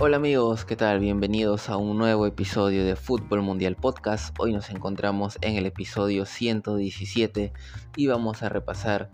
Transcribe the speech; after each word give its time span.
Hola 0.00 0.16
amigos, 0.16 0.64
¿qué 0.64 0.74
tal? 0.74 0.98
Bienvenidos 0.98 1.70
a 1.70 1.76
un 1.76 1.96
nuevo 1.96 2.26
episodio 2.26 2.84
de 2.84 2.96
Fútbol 2.96 3.42
Mundial 3.42 3.76
Podcast. 3.76 4.34
Hoy 4.40 4.52
nos 4.52 4.70
encontramos 4.70 5.38
en 5.40 5.54
el 5.54 5.66
episodio 5.66 6.26
117 6.26 7.52
y 7.96 8.06
vamos 8.08 8.42
a 8.42 8.48
repasar 8.48 9.08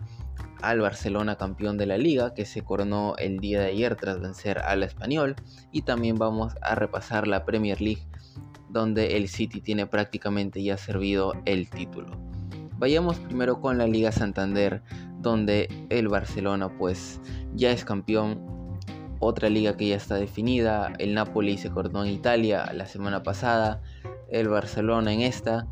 al 0.63 0.81
Barcelona 0.81 1.37
campeón 1.37 1.77
de 1.77 1.85
la 1.85 1.99
liga 1.99 2.33
que 2.33 2.45
se 2.45 2.63
coronó 2.63 3.13
el 3.19 3.37
día 3.37 3.61
de 3.61 3.67
ayer 3.67 3.95
tras 3.95 4.19
vencer 4.19 4.57
al 4.57 4.81
español 4.81 5.35
y 5.71 5.83
también 5.83 6.17
vamos 6.17 6.55
a 6.63 6.73
repasar 6.73 7.27
la 7.27 7.45
Premier 7.45 7.79
League 7.79 8.07
donde 8.69 9.17
el 9.17 9.27
City 9.29 9.61
tiene 9.61 9.85
prácticamente 9.85 10.63
ya 10.63 10.77
servido 10.77 11.33
el 11.45 11.69
título. 11.69 12.07
Vayamos 12.79 13.19
primero 13.19 13.61
con 13.61 13.77
la 13.77 13.85
Liga 13.85 14.11
Santander 14.11 14.81
donde 15.19 15.69
el 15.91 16.07
Barcelona 16.07 16.75
pues 16.75 17.21
ya 17.53 17.69
es 17.69 17.85
campeón 17.85 18.60
otra 19.21 19.49
liga 19.49 19.77
que 19.77 19.87
ya 19.87 19.95
está 19.95 20.15
definida. 20.15 20.91
El 20.97 21.13
Napoli 21.13 21.57
se 21.57 21.69
cortó 21.69 22.03
en 22.03 22.11
Italia 22.11 22.69
la 22.73 22.87
semana 22.87 23.23
pasada, 23.23 23.81
el 24.29 24.49
Barcelona 24.49 25.13
en 25.13 25.21
esta. 25.21 25.67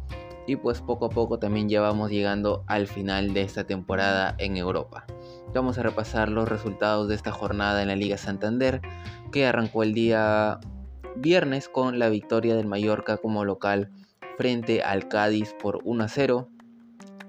Y 0.47 0.55
pues 0.55 0.81
poco 0.81 1.05
a 1.05 1.09
poco 1.09 1.37
también 1.37 1.67
ya 1.67 1.81
vamos 1.81 2.09
llegando 2.09 2.63
al 2.67 2.87
final 2.87 3.33
de 3.33 3.41
esta 3.41 3.65
temporada 3.65 4.35
en 4.37 4.55
Europa. 4.55 5.05
Vamos 5.53 5.77
a 5.77 5.83
repasar 5.83 6.29
los 6.29 6.47
resultados 6.47 7.07
de 7.07 7.15
esta 7.15 7.31
jornada 7.31 7.81
en 7.81 7.87
la 7.89 7.95
Liga 7.95 8.17
Santander, 8.17 8.81
que 9.31 9.45
arrancó 9.45 9.83
el 9.83 9.93
día 9.93 10.59
viernes 11.15 11.69
con 11.69 11.99
la 11.99 12.09
victoria 12.09 12.55
del 12.55 12.67
Mallorca 12.67 13.17
como 13.17 13.45
local 13.45 13.89
frente 14.37 14.81
al 14.83 15.07
Cádiz 15.07 15.53
por 15.61 15.81
1 15.83 16.03
a 16.03 16.07
0. 16.07 16.49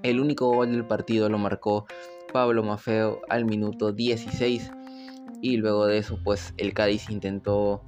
El 0.02 0.20
único 0.20 0.50
gol 0.50 0.72
del 0.72 0.86
partido 0.86 1.28
lo 1.28 1.38
marcó 1.38 1.86
Pablo 2.32 2.62
Mafeo 2.62 3.20
al 3.28 3.44
minuto 3.44 3.92
16 3.92 4.70
y 5.42 5.56
luego 5.56 5.86
de 5.86 5.98
eso 5.98 6.18
pues 6.22 6.54
el 6.56 6.74
Cádiz 6.74 7.10
intentó 7.10 7.82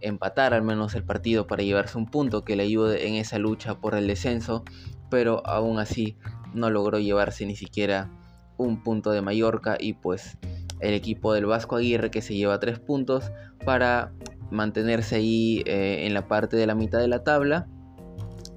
empatar 0.00 0.54
al 0.54 0.62
menos 0.62 0.94
el 0.94 1.04
partido 1.04 1.46
para 1.46 1.62
llevarse 1.62 1.98
un 1.98 2.06
punto 2.06 2.44
que 2.44 2.56
le 2.56 2.64
ayude 2.64 3.08
en 3.08 3.14
esa 3.14 3.38
lucha 3.38 3.80
por 3.80 3.94
el 3.94 4.06
descenso, 4.06 4.64
pero 5.10 5.46
aún 5.46 5.78
así 5.78 6.16
no 6.52 6.70
logró 6.70 6.98
llevarse 6.98 7.46
ni 7.46 7.56
siquiera 7.56 8.10
un 8.56 8.82
punto 8.82 9.10
de 9.10 9.22
Mallorca 9.22 9.76
y 9.80 9.94
pues 9.94 10.38
el 10.80 10.94
equipo 10.94 11.32
del 11.32 11.46
Vasco 11.46 11.76
Aguirre 11.76 12.10
que 12.10 12.22
se 12.22 12.34
lleva 12.34 12.60
tres 12.60 12.78
puntos 12.78 13.32
para 13.64 14.12
mantenerse 14.50 15.16
ahí 15.16 15.62
eh, 15.66 16.06
en 16.06 16.14
la 16.14 16.28
parte 16.28 16.56
de 16.56 16.66
la 16.66 16.74
mitad 16.74 16.98
de 16.98 17.08
la 17.08 17.24
tabla, 17.24 17.66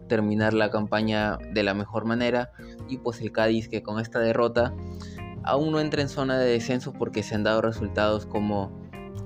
terminar 0.08 0.54
la 0.54 0.70
campaña 0.70 1.38
de 1.54 1.64
la 1.64 1.74
mejor 1.74 2.06
manera 2.06 2.52
y 2.90 2.98
pues 2.98 3.22
el 3.22 3.32
Cádiz 3.32 3.70
que 3.70 3.84
con 3.84 4.00
esta 4.00 4.20
derrota 4.20 4.74
aún 5.48 5.72
no 5.72 5.80
entra 5.80 6.02
en 6.02 6.10
zona 6.10 6.38
de 6.38 6.46
descenso 6.46 6.94
porque 6.94 7.24
se 7.24 7.34
han 7.34 7.44
dado 7.44 7.62
resultados 7.62 8.26
como 8.26 8.70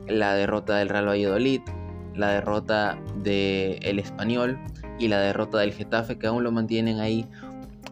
la 0.08 0.36
derrota 0.36 0.78
del 0.78 0.90
Real 0.90 1.08
Valladolid, 1.08 1.62
la 2.16 2.30
derrota 2.30 3.00
del 3.18 3.84
el 3.84 4.00
Español 4.00 4.60
y 5.00 5.08
la 5.08 5.20
derrota 5.20 5.58
del 5.58 5.74
Getafe 5.74 6.20
que 6.20 6.28
aún 6.28 6.44
lo 6.44 6.52
mantienen 6.52 7.00
ahí 7.00 7.28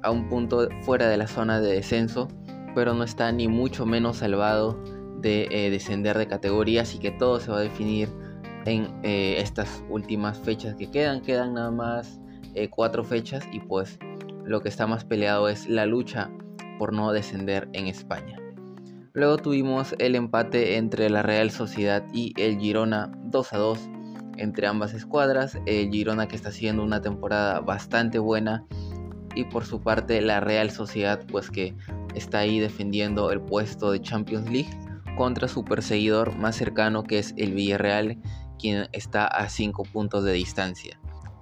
a 0.04 0.12
un 0.12 0.30
punto 0.30 0.70
fuera 0.84 1.08
de 1.10 1.18
la 1.18 1.28
zona 1.28 1.60
de 1.60 1.74
descenso, 1.74 2.28
pero 2.76 2.94
no 2.94 3.04
está 3.04 3.32
ni 3.32 3.48
mucho 3.48 3.86
menos 3.88 4.18
salvado 4.18 4.82
de 5.20 5.48
eh, 5.50 5.72
descender 5.72 6.18
de 6.18 6.28
categoría, 6.28 6.84
así 6.84 7.00
que 7.00 7.12
todo 7.12 7.40
se 7.40 7.52
va 7.52 7.58
a 7.58 7.62
definir 7.62 8.10
en 8.66 8.94
eh, 9.04 9.38
estas 9.40 9.84
últimas 9.90 10.38
fechas 10.38 10.76
que 10.76 10.92
quedan, 10.92 11.22
quedan 11.22 11.56
nada 11.56 11.72
más 11.72 12.22
eh, 12.54 12.70
cuatro 12.70 13.04
fechas 13.04 13.44
y 13.52 13.60
pues 13.60 13.98
lo 14.46 14.62
que 14.62 14.70
está 14.70 14.86
más 14.86 15.04
peleado 15.04 15.50
es 15.50 15.68
la 15.68 15.86
lucha 15.88 16.30
por 16.80 16.94
no 16.94 17.12
descender 17.12 17.70
en 17.74 17.86
España. 17.86 18.40
Luego 19.14 19.38
tuvimos 19.38 19.94
el 20.00 20.16
empate 20.16 20.78
entre 20.78 21.10
la 21.10 21.22
Real 21.22 21.52
Sociedad 21.52 22.04
y 22.14 22.34
el 22.42 22.58
Girona 22.58 23.12
2 23.26 23.54
a 23.54 23.58
2 23.58 23.90
entre 24.38 24.66
ambas 24.66 24.94
escuadras. 24.94 25.58
El 25.66 25.92
Girona 25.92 26.28
que 26.28 26.36
está 26.36 26.50
haciendo 26.50 26.84
una 26.84 27.02
temporada 27.02 27.60
bastante 27.60 28.18
buena 28.18 28.66
y 29.36 29.44
por 29.44 29.66
su 29.66 29.82
parte 29.82 30.22
la 30.22 30.40
Real 30.40 30.72
Sociedad 30.72 31.20
pues 31.30 31.52
que 31.52 31.76
está 32.16 32.40
ahí 32.40 32.60
defendiendo 32.60 33.32
el 33.32 33.42
puesto 33.42 33.92
de 33.92 34.02
Champions 34.02 34.50
League 34.50 34.70
contra 35.18 35.48
su 35.48 35.66
perseguidor 35.66 36.36
más 36.38 36.56
cercano 36.56 37.04
que 37.04 37.20
es 37.20 37.34
el 37.36 37.54
Villarreal 37.54 38.18
quien 38.58 38.88
está 38.94 39.26
a 39.26 39.50
5 39.50 39.84
puntos 39.92 40.24
de 40.24 40.34
distancia. 40.34 41.00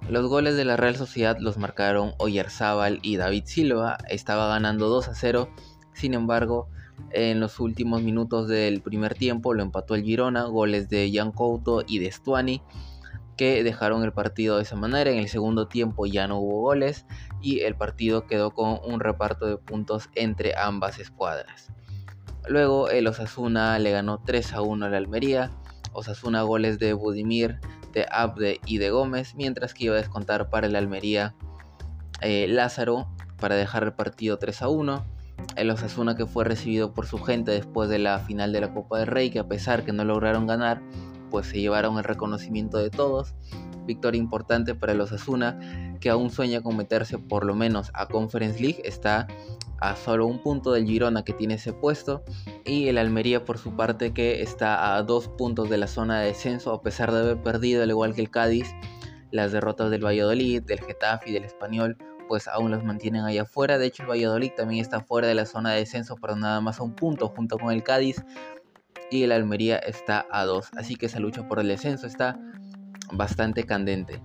Los 0.08 0.26
goles 0.26 0.56
de 0.56 0.64
la 0.64 0.76
Real 0.76 0.96
Sociedad 0.96 1.36
los 1.38 1.58
marcaron 1.58 2.12
Oyarzábal 2.18 2.98
y 3.02 3.16
David 3.16 3.44
Silva. 3.46 3.98
Estaba 4.08 4.48
ganando 4.48 4.88
2 4.88 5.08
a 5.08 5.14
0. 5.14 5.48
Sin 5.92 6.14
embargo, 6.14 6.68
en 7.10 7.40
los 7.40 7.60
últimos 7.60 8.02
minutos 8.02 8.48
del 8.48 8.80
primer 8.80 9.14
tiempo 9.14 9.54
lo 9.54 9.62
empató 9.62 9.94
el 9.94 10.04
Girona. 10.04 10.44
Goles 10.44 10.88
de 10.88 11.10
Jan 11.12 11.32
Couto 11.32 11.82
y 11.86 11.98
de 11.98 12.10
Stuani 12.10 12.62
que 13.38 13.62
dejaron 13.62 14.02
el 14.02 14.12
partido 14.12 14.56
de 14.56 14.64
esa 14.64 14.76
manera. 14.76 15.10
En 15.10 15.18
el 15.18 15.28
segundo 15.28 15.68
tiempo 15.68 16.04
ya 16.04 16.26
no 16.26 16.38
hubo 16.40 16.60
goles 16.60 17.06
y 17.40 17.60
el 17.60 17.76
partido 17.76 18.26
quedó 18.26 18.50
con 18.50 18.80
un 18.84 19.00
reparto 19.00 19.46
de 19.46 19.56
puntos 19.56 20.10
entre 20.14 20.58
ambas 20.58 20.98
escuadras. 20.98 21.72
Luego 22.48 22.90
el 22.90 23.06
Osasuna 23.06 23.78
le 23.78 23.92
ganó 23.92 24.20
3 24.24 24.52
a 24.54 24.62
1 24.62 24.86
al 24.86 24.94
Almería. 24.94 25.50
Osasuna 25.92 26.42
goles 26.42 26.78
de 26.78 26.92
Budimir 26.92 27.60
de 27.92 28.06
Abde 28.10 28.60
y 28.66 28.78
de 28.78 28.90
Gómez, 28.90 29.34
mientras 29.34 29.74
que 29.74 29.84
iba 29.84 29.94
a 29.94 29.98
descontar 29.98 30.50
para 30.50 30.66
el 30.66 30.76
Almería 30.76 31.34
eh, 32.20 32.46
Lázaro 32.48 33.08
para 33.38 33.54
dejar 33.54 33.84
el 33.84 33.92
partido 33.92 34.38
3 34.38 34.62
a 34.62 34.68
1. 34.68 35.04
El 35.56 35.70
Osasuna 35.70 36.16
que 36.16 36.26
fue 36.26 36.44
recibido 36.44 36.92
por 36.92 37.06
su 37.06 37.18
gente 37.18 37.52
después 37.52 37.88
de 37.88 37.98
la 37.98 38.18
final 38.18 38.52
de 38.52 38.60
la 38.60 38.74
Copa 38.74 38.98
del 38.98 39.06
Rey, 39.06 39.30
que 39.30 39.38
a 39.38 39.46
pesar 39.46 39.84
que 39.84 39.92
no 39.92 40.04
lograron 40.04 40.46
ganar, 40.46 40.82
pues 41.30 41.46
se 41.46 41.60
llevaron 41.60 41.96
el 41.98 42.04
reconocimiento 42.04 42.78
de 42.78 42.90
todos. 42.90 43.34
Victoria 43.88 44.20
importante 44.20 44.76
para 44.76 44.92
el 44.92 45.00
Osasuna, 45.00 45.58
que 46.00 46.10
aún 46.10 46.30
sueña 46.30 46.60
con 46.60 46.76
meterse 46.76 47.18
por 47.18 47.44
lo 47.44 47.56
menos 47.56 47.90
a 47.94 48.06
Conference 48.06 48.60
League, 48.60 48.80
está 48.84 49.26
a 49.80 49.96
solo 49.96 50.26
un 50.26 50.40
punto 50.40 50.72
del 50.72 50.86
Girona 50.86 51.24
que 51.24 51.32
tiene 51.32 51.54
ese 51.54 51.72
puesto 51.72 52.22
y 52.64 52.88
el 52.88 52.98
Almería 52.98 53.44
por 53.44 53.58
su 53.58 53.76
parte 53.76 54.12
que 54.12 54.42
está 54.42 54.96
a 54.96 55.02
dos 55.02 55.28
puntos 55.28 55.70
de 55.70 55.78
la 55.78 55.86
zona 55.86 56.20
de 56.20 56.28
descenso 56.28 56.72
a 56.72 56.82
pesar 56.82 57.12
de 57.12 57.20
haber 57.20 57.42
perdido 57.42 57.82
al 57.82 57.90
igual 57.90 58.14
que 58.14 58.20
el 58.20 58.30
Cádiz 58.30 58.74
las 59.30 59.52
derrotas 59.52 59.90
del 59.90 60.04
Valladolid, 60.04 60.62
del 60.62 60.80
Getafe 60.80 61.30
y 61.30 61.32
del 61.32 61.44
Español 61.44 61.96
pues 62.28 62.46
aún 62.48 62.70
los 62.70 62.84
mantienen 62.84 63.24
ahí 63.24 63.38
afuera. 63.38 63.78
De 63.78 63.86
hecho 63.86 64.02
el 64.02 64.10
Valladolid 64.10 64.50
también 64.56 64.82
está 64.82 65.00
fuera 65.00 65.28
de 65.28 65.34
la 65.34 65.46
zona 65.46 65.72
de 65.72 65.80
descenso 65.80 66.16
pero 66.20 66.36
nada 66.36 66.60
más 66.60 66.80
a 66.80 66.82
un 66.82 66.94
punto 66.94 67.28
junto 67.28 67.56
con 67.58 67.72
el 67.72 67.82
Cádiz 67.82 68.24
y 69.10 69.22
el 69.22 69.32
Almería 69.32 69.78
está 69.78 70.26
a 70.30 70.44
dos. 70.44 70.68
Así 70.76 70.96
que 70.96 71.06
esa 71.06 71.20
lucha 71.20 71.46
por 71.46 71.60
el 71.60 71.68
descenso 71.68 72.06
está 72.06 72.38
bastante 73.12 73.64
candente 73.64 74.20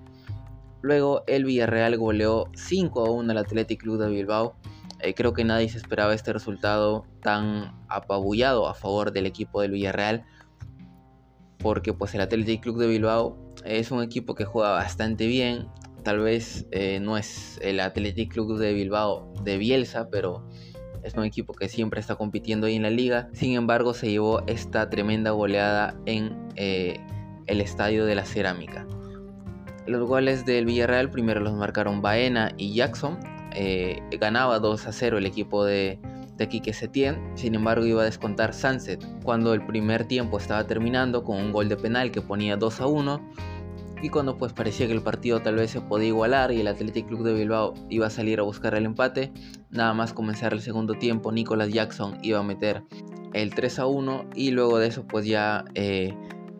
luego 0.81 1.23
el 1.27 1.45
Villarreal 1.45 1.97
goleó 1.97 2.49
5 2.55 3.05
a 3.05 3.11
1 3.11 3.31
al 3.31 3.37
Athletic 3.37 3.81
Club 3.81 3.99
de 3.99 4.09
Bilbao 4.09 4.55
eh, 5.03 5.13
creo 5.13 5.33
que 5.33 5.43
nadie 5.43 5.67
se 5.67 5.77
esperaba 5.77 6.13
este 6.13 6.31
resultado 6.31 7.05
tan 7.21 7.75
apabullado 7.89 8.69
a 8.69 8.73
favor 8.73 9.11
del 9.11 9.25
equipo 9.25 9.59
del 9.61 9.71
Villarreal. 9.71 10.23
Porque 11.57 11.91
pues 11.91 12.15
el 12.15 12.21
Athletic 12.21 12.61
Club 12.61 12.77
de 12.77 12.87
Bilbao 12.87 13.37
es 13.65 13.91
un 13.91 14.01
equipo 14.01 14.33
que 14.33 14.45
juega 14.45 14.71
bastante 14.71 15.27
bien. 15.27 15.67
Tal 16.03 16.19
vez 16.19 16.67
eh, 16.71 17.01
no 17.01 17.17
es 17.17 17.59
el 17.61 17.81
Athletic 17.81 18.31
Club 18.31 18.57
de 18.57 18.73
Bilbao 18.73 19.33
de 19.43 19.57
Bielsa, 19.57 20.09
pero 20.09 20.47
es 21.03 21.13
un 21.15 21.25
equipo 21.25 21.53
que 21.53 21.67
siempre 21.67 21.99
está 21.99 22.15
compitiendo 22.15 22.67
ahí 22.67 22.75
en 22.75 22.83
la 22.83 22.89
liga. 22.89 23.29
Sin 23.33 23.55
embargo, 23.55 23.93
se 23.93 24.09
llevó 24.09 24.41
esta 24.47 24.89
tremenda 24.89 25.31
goleada 25.31 25.99
en 26.05 26.47
eh, 26.55 27.05
el 27.47 27.61
Estadio 27.61 28.05
de 28.05 28.15
la 28.15 28.25
Cerámica. 28.25 28.87
Los 29.85 30.07
goles 30.07 30.45
del 30.45 30.65
Villarreal 30.65 31.09
primero 31.09 31.41
los 31.41 31.53
marcaron 31.53 32.01
Baena 32.01 32.53
y 32.57 32.73
Jackson. 32.73 33.19
Eh, 33.53 34.01
ganaba 34.19 34.59
2 34.59 34.87
a 34.87 34.91
0 34.91 35.17
el 35.17 35.25
equipo 35.25 35.65
de, 35.65 35.99
de 36.37 36.49
Quique 36.49 36.73
Setién, 36.73 37.21
sin 37.35 37.55
embargo 37.55 37.85
iba 37.85 38.01
a 38.01 38.05
descontar 38.05 38.53
Sunset 38.53 39.03
cuando 39.23 39.53
el 39.53 39.65
primer 39.65 40.05
tiempo 40.05 40.37
estaba 40.37 40.65
terminando 40.65 41.23
con 41.23 41.37
un 41.37 41.51
gol 41.51 41.69
de 41.69 41.77
penal 41.77 42.11
que 42.11 42.21
ponía 42.21 42.57
2 42.57 42.81
a 42.81 42.87
1 42.87 43.29
y 44.01 44.09
cuando 44.09 44.37
pues 44.37 44.51
parecía 44.51 44.87
que 44.87 44.93
el 44.93 45.01
partido 45.01 45.41
tal 45.41 45.55
vez 45.55 45.71
se 45.71 45.81
podía 45.81 46.09
igualar 46.09 46.51
y 46.51 46.59
el 46.59 46.67
Athletic 46.67 47.07
Club 47.07 47.23
de 47.23 47.33
Bilbao 47.33 47.73
iba 47.89 48.07
a 48.07 48.09
salir 48.09 48.39
a 48.39 48.43
buscar 48.43 48.75
el 48.75 48.85
empate, 48.85 49.31
nada 49.69 49.93
más 49.93 50.13
comenzar 50.13 50.53
el 50.53 50.61
segundo 50.61 50.95
tiempo 50.95 51.31
Nicolas 51.31 51.69
Jackson 51.69 52.17
iba 52.21 52.39
a 52.39 52.43
meter 52.43 52.83
el 53.33 53.53
3 53.53 53.79
a 53.79 53.85
1 53.85 54.25
y 54.35 54.51
luego 54.51 54.79
de 54.79 54.87
eso 54.87 55.05
pues 55.07 55.25
ya 55.25 55.63
eh, 55.75 56.13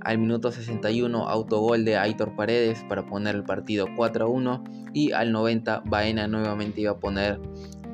al 0.03 0.17
minuto 0.17 0.51
61 0.51 1.27
autogol 1.27 1.85
de 1.85 1.97
Aitor 1.97 2.35
Paredes 2.35 2.83
para 2.87 3.05
poner 3.05 3.35
el 3.35 3.43
partido 3.43 3.87
4 3.95 4.25
a 4.25 4.27
1 4.27 4.63
y 4.93 5.11
al 5.11 5.31
90 5.31 5.83
Baena 5.85 6.27
nuevamente 6.27 6.81
iba 6.81 6.91
a 6.91 6.99
poner 6.99 7.39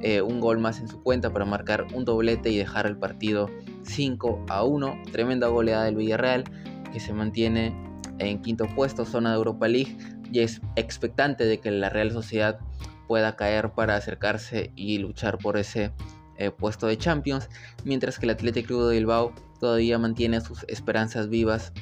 eh, 0.01 0.21
un 0.21 0.39
gol 0.39 0.59
más 0.59 0.79
en 0.79 0.87
su 0.87 1.01
cuenta 1.03 1.31
para 1.31 1.45
marcar 1.45 1.87
un 1.93 2.05
doblete 2.05 2.49
y 2.49 2.57
dejar 2.57 2.85
el 2.85 2.97
partido 2.97 3.49
5 3.83 4.45
a 4.49 4.63
1. 4.63 5.03
Tremenda 5.11 5.47
goleada 5.47 5.85
del 5.85 5.95
Villarreal 5.95 6.45
que 6.91 6.99
se 6.99 7.13
mantiene 7.13 7.75
en 8.17 8.41
quinto 8.41 8.65
puesto, 8.75 9.05
zona 9.05 9.31
de 9.31 9.37
Europa 9.37 9.67
League 9.67 9.97
y 10.31 10.39
es 10.39 10.61
expectante 10.75 11.45
de 11.45 11.59
que 11.59 11.71
la 11.71 11.89
Real 11.89 12.11
Sociedad 12.11 12.59
pueda 13.07 13.35
caer 13.35 13.71
para 13.71 13.95
acercarse 13.95 14.71
y 14.75 14.99
luchar 14.99 15.37
por 15.37 15.57
ese 15.57 15.91
eh, 16.37 16.51
puesto 16.51 16.87
de 16.87 16.97
Champions, 16.97 17.49
mientras 17.83 18.19
que 18.19 18.25
el 18.25 18.31
Athletic 18.31 18.67
Club 18.67 18.87
de 18.87 18.95
Bilbao 18.95 19.33
todavía 19.59 19.97
mantiene 19.97 20.39
sus 20.39 20.63
esperanzas 20.69 21.27
vivas 21.27 21.73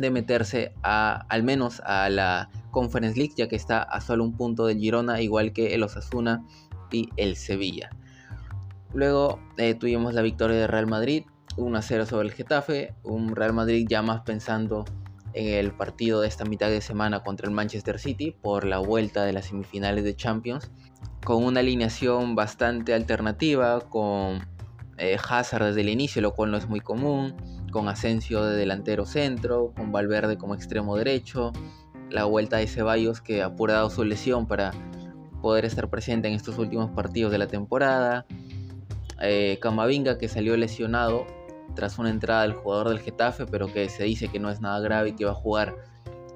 de 0.00 0.10
meterse 0.10 0.72
a, 0.82 1.26
al 1.28 1.42
menos 1.42 1.80
a 1.80 2.08
la 2.08 2.50
Conference 2.70 3.18
League, 3.18 3.34
ya 3.36 3.48
que 3.48 3.56
está 3.56 3.82
a 3.82 4.00
solo 4.00 4.24
un 4.24 4.36
punto 4.36 4.66
del 4.66 4.78
Girona, 4.78 5.20
igual 5.20 5.52
que 5.52 5.74
el 5.74 5.82
Osasuna 5.82 6.44
y 6.90 7.08
el 7.16 7.36
Sevilla. 7.36 7.90
Luego 8.92 9.40
eh, 9.56 9.74
tuvimos 9.74 10.14
la 10.14 10.22
victoria 10.22 10.56
de 10.56 10.66
Real 10.66 10.86
Madrid, 10.86 11.24
1-0 11.56 12.06
sobre 12.06 12.28
el 12.28 12.34
Getafe, 12.34 12.94
un 13.02 13.34
Real 13.34 13.52
Madrid 13.52 13.86
ya 13.88 14.02
más 14.02 14.22
pensando 14.22 14.84
en 15.32 15.54
el 15.54 15.72
partido 15.72 16.20
de 16.20 16.28
esta 16.28 16.44
mitad 16.44 16.68
de 16.68 16.80
semana 16.80 17.22
contra 17.22 17.46
el 17.46 17.54
Manchester 17.54 17.98
City 17.98 18.32
por 18.32 18.64
la 18.64 18.78
vuelta 18.78 19.24
de 19.24 19.32
las 19.32 19.46
semifinales 19.46 20.02
de 20.04 20.16
Champions, 20.16 20.70
con 21.24 21.44
una 21.44 21.60
alineación 21.60 22.34
bastante 22.34 22.94
alternativa, 22.94 23.80
con 23.80 24.40
eh, 24.98 25.16
Hazard 25.28 25.66
desde 25.66 25.82
el 25.82 25.88
inicio, 25.88 26.20
lo 26.20 26.34
cual 26.34 26.50
no 26.50 26.56
es 26.56 26.68
muy 26.68 26.80
común, 26.80 27.36
con 27.70 27.88
Asensio 27.88 28.44
de 28.44 28.56
delantero 28.56 29.06
centro, 29.06 29.72
con 29.76 29.92
Valverde 29.92 30.36
como 30.36 30.54
extremo 30.54 30.96
derecho, 30.96 31.52
la 32.10 32.24
vuelta 32.24 32.58
de 32.58 32.66
Ceballos 32.66 33.20
que 33.20 33.42
ha 33.42 33.46
apurado 33.46 33.90
su 33.90 34.04
lesión 34.04 34.46
para 34.46 34.72
poder 35.40 35.64
estar 35.64 35.88
presente 35.88 36.28
en 36.28 36.34
estos 36.34 36.58
últimos 36.58 36.90
partidos 36.90 37.32
de 37.32 37.38
la 37.38 37.46
temporada, 37.46 38.26
eh, 39.20 39.58
Camavinga 39.60 40.18
que 40.18 40.28
salió 40.28 40.56
lesionado 40.56 41.26
tras 41.74 41.98
una 41.98 42.10
entrada 42.10 42.42
del 42.42 42.52
jugador 42.52 42.88
del 42.88 43.00
Getafe, 43.00 43.46
pero 43.46 43.72
que 43.72 43.88
se 43.88 44.04
dice 44.04 44.28
que 44.28 44.40
no 44.40 44.50
es 44.50 44.60
nada 44.60 44.80
grave 44.80 45.10
y 45.10 45.12
que 45.12 45.24
va 45.24 45.32
a 45.32 45.34
jugar 45.34 45.76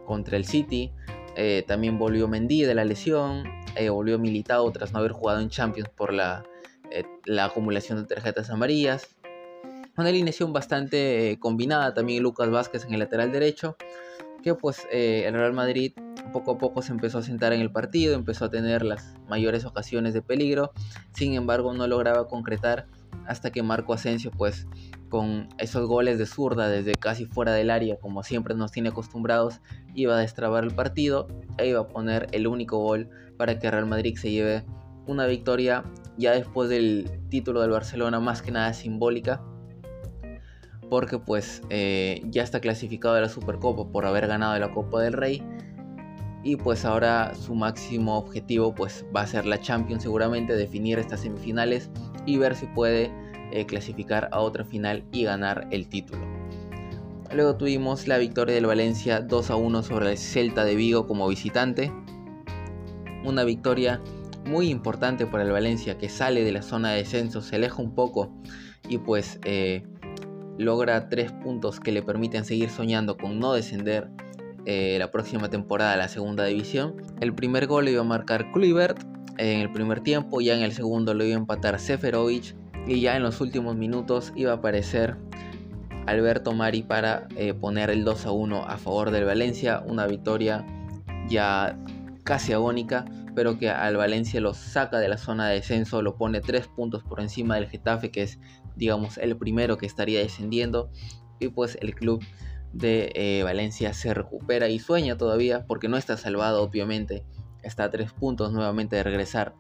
contra 0.07 0.37
el 0.37 0.45
City. 0.45 0.93
Eh, 1.37 1.65
también 1.67 1.99
volvió 1.99 2.29
Mendy 2.29 2.63
de 2.63 2.75
la 2.75 2.85
lesión, 2.85 3.43
eh, 3.75 3.89
volvió 3.89 4.19
Militao 4.19 4.71
tras 4.71 4.93
no 4.93 5.01
haber 5.01 5.13
jugado 5.13 5.41
en 5.41 5.49
Champions 5.49 5.89
por 5.89 6.13
la 6.13 6.45
acumulación 7.43 7.99
de 7.99 8.07
tarjetas 8.07 8.51
amarillas. 8.51 9.14
Una 9.97 10.09
alineación 10.09 10.53
bastante 10.53 11.39
combinada, 11.41 11.95
también 11.95 12.23
Lucas 12.23 12.51
Vázquez 12.51 12.85
en 12.85 12.95
el 12.95 12.99
lateral 13.01 13.31
derecho, 13.31 13.77
que 14.43 14.55
pues 14.55 14.87
el 14.91 15.33
Real 15.33 15.53
Madrid 15.53 15.93
poco 16.33 16.53
a 16.53 16.59
poco 16.59 16.83
se 16.83 16.91
empezó 16.91 17.19
a 17.19 17.23
sentar 17.23 17.53
en 17.53 17.61
el 17.61 17.71
partido, 17.71 18.15
empezó 18.15 18.47
a 18.47 18.51
tener 18.51 18.83
las 18.83 19.15
mayores 19.29 19.65
ocasiones 19.65 20.13
de 20.13 20.21
peligro, 20.21 20.73
sin 21.13 21.35
embargo 21.35 21.73
no 21.75 21.87
lograba 21.87 22.27
concretar 22.27 22.87
hasta 23.27 23.53
que 23.53 23.63
Marco 23.63 23.95
Asensio 23.95 24.33
pues 24.33 24.67
con 25.09 25.49
esos 25.59 25.87
goles 25.87 26.19
de 26.19 26.27
zurda 26.27 26.69
desde 26.69 26.93
casi 26.93 27.27
fuera 27.27 27.53
del 27.53 27.71
área, 27.71 27.97
como 27.97 28.25
siempre 28.25 28.57
nos 28.57 28.73
tiene 28.73 28.89
acostumbrados, 28.89 29.61
iba 29.95 30.17
a 30.17 30.21
destrabar 30.21 30.65
el 30.65 30.75
partido 30.75 31.29
e 31.57 31.69
iba 31.69 31.81
a 31.81 31.89
poner 31.89 32.27
el 32.33 32.49
único 32.49 32.79
gol 32.79 33.09
para 33.37 33.61
que 33.61 33.71
Real 33.71 33.87
Madrid 33.87 34.17
se 34.17 34.33
lleve 34.33 34.65
una 35.07 35.27
victoria 35.27 35.85
ya 36.19 36.33
después 36.33 36.69
del 36.69 37.09
título 37.29 37.61
del 37.61 37.71
Barcelona, 37.71 38.19
más 38.19 38.43
que 38.43 38.51
nada 38.51 38.73
simbólica, 38.75 39.41
porque 40.89 41.19
pues 41.19 41.63
eh, 41.71 42.23
ya 42.27 42.43
está 42.43 42.61
clasificado 42.61 43.15
de 43.15 43.23
la 43.23 43.29
Supercopa 43.29 43.91
por 43.91 44.07
haber 44.07 44.27
ganado 44.27 44.59
la 44.59 44.71
Copa 44.71 45.01
del 45.01 45.13
Rey 45.13 45.43
y 46.43 46.57
pues 46.57 46.85
ahora 46.85 47.35
su 47.35 47.55
máximo 47.55 48.19
objetivo 48.19 48.75
pues 48.75 49.05
va 49.15 49.23
a 49.23 49.27
ser 49.27 49.47
la 49.47 49.61
Champions 49.61 50.03
seguramente, 50.03 50.55
definir 50.55 50.99
estas 50.99 51.21
semifinales 51.21 51.91
y 52.27 52.37
ver 52.37 52.55
si 52.55 52.67
puede 52.67 53.11
eh, 53.51 53.65
clasificar 53.67 54.29
a 54.31 54.41
otra 54.41 54.65
final 54.65 55.05
y 55.11 55.25
ganar 55.25 55.67
el 55.71 55.89
título. 55.89 56.21
Luego 57.33 57.57
tuvimos 57.57 58.07
la 58.07 58.19
victoria 58.19 58.55
del 58.55 58.67
Valencia 58.67 59.21
2 59.21 59.51
a 59.51 59.57
1 59.57 59.83
sobre 59.83 60.11
el 60.11 60.19
Celta 60.19 60.65
de 60.65 60.77
Vigo 60.77 61.07
como 61.07 61.27
visitante. 61.27 61.91
Una 63.25 63.43
victoria 63.45 64.01
muy 64.45 64.69
importante 64.69 65.27
para 65.27 65.43
el 65.45 65.51
Valencia 65.51 65.97
que 65.97 66.09
sale 66.09 66.45
de 66.45 66.53
la 66.53 66.63
zona 66.63 66.91
de 66.91 66.99
descenso, 66.99 67.41
se 67.41 67.57
aleja 67.57 67.83
un 67.83 67.95
poco 67.95 68.31
y 68.89 68.99
pues 68.99 69.41
eh, 69.45 69.83
logra 70.59 71.09
tres 71.09 71.33
puntos 71.33 71.81
que 71.81 71.93
le 71.93 72.03
permiten 72.03 72.45
seguir 72.45 72.71
soñando 72.71 73.17
con 73.17 73.39
no 73.39 73.53
descender 73.53 74.09
eh, 74.67 74.97
la 74.99 75.11
próxima 75.11 75.51
temporada 75.51 75.93
a 75.93 75.97
la 75.97 76.09
segunda 76.09 76.45
división. 76.45 76.97
El 77.21 77.35
primer 77.35 77.67
gol 77.67 77.85
lo 77.85 77.91
iba 77.91 78.01
a 78.01 78.05
marcar 78.05 78.51
Kluivert 78.53 78.99
en 79.37 79.61
el 79.61 79.71
primer 79.71 80.01
tiempo, 80.01 80.41
ya 80.41 80.55
en 80.55 80.63
el 80.63 80.73
segundo 80.73 81.13
lo 81.13 81.25
iba 81.25 81.35
a 81.35 81.39
empatar 81.39 81.79
Seferovic 81.79 82.55
y 82.87 83.01
ya 83.01 83.17
en 83.17 83.23
los 83.23 83.41
últimos 83.41 83.77
minutos 83.77 84.33
iba 84.37 84.53
a 84.53 84.57
aparecer 84.57 85.17
Alberto 86.07 86.53
Mari 86.53 86.83
para 86.83 87.27
eh, 87.37 87.55
poner 87.55 87.91
el 87.91 88.05
2 88.05 88.27
a 88.27 88.31
1 88.31 88.65
a 88.67 88.77
favor 88.77 89.11
del 89.11 89.25
Valencia, 89.25 89.83
una 89.87 90.07
victoria 90.07 90.65
ya 91.29 91.79
casi 92.25 92.53
agónica, 92.53 93.05
pero 93.35 93.59
que 93.59 93.71
al 93.71 93.97
Valencia 93.97 94.41
lo 94.41 94.55
saca 94.55 94.99
de 94.99 95.09
la 95.09 95.19
zona 95.19 95.49
de 95.49 95.57
descenso, 95.57 96.03
lo 96.03 96.17
pone 96.17 96.41
3 96.41 96.69
puntos 96.69 97.03
por 97.03 97.21
encima 97.21 97.57
del 97.57 97.69
Getafe, 97.69 98.11
que 98.11 98.23
es 98.23 98.39
digamos 98.77 99.19
el 99.19 99.37
primero 99.37 99.77
que 99.77 99.87
estaría 99.87 100.21
descendiendo, 100.21 100.91
y 101.41 101.49
pues 101.49 101.77
el 101.81 101.95
club 101.95 102.23
de 102.73 103.13
eh, 103.15 103.43
Valencia 103.45 103.95
se 103.95 104.15
recupera 104.15 104.69
y 104.69 104.79
sueña 104.79 105.17
todavía, 105.17 105.65
porque 105.67 105.89
no 105.89 105.97
está 105.97 106.17
salvado 106.17 106.63
obviamente, 106.63 107.25
está 107.63 107.85
a 107.85 107.91
3 107.91 108.13
puntos 108.13 108.53
nuevamente 108.53 108.97
de 108.97 109.03
regresar 109.03 109.55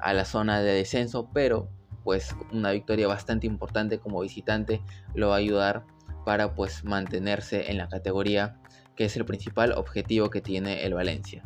a 0.00 0.12
la 0.12 0.24
zona 0.24 0.60
de 0.60 0.72
descenso, 0.72 1.28
pero 1.32 1.68
pues 2.04 2.34
una 2.52 2.70
victoria 2.70 3.06
bastante 3.06 3.46
importante 3.46 3.98
como 3.98 4.20
visitante 4.20 4.80
lo 5.14 5.28
va 5.28 5.34
a 5.34 5.38
ayudar 5.38 5.84
para 6.24 6.54
pues 6.54 6.84
mantenerse 6.84 7.70
en 7.70 7.78
la 7.78 7.88
categoría 7.88 8.58
que 8.96 9.04
es 9.04 9.16
el 9.16 9.24
principal 9.24 9.72
objetivo 9.72 10.30
que 10.30 10.40
tiene 10.40 10.84
el 10.84 10.94
Valencia. 10.94 11.42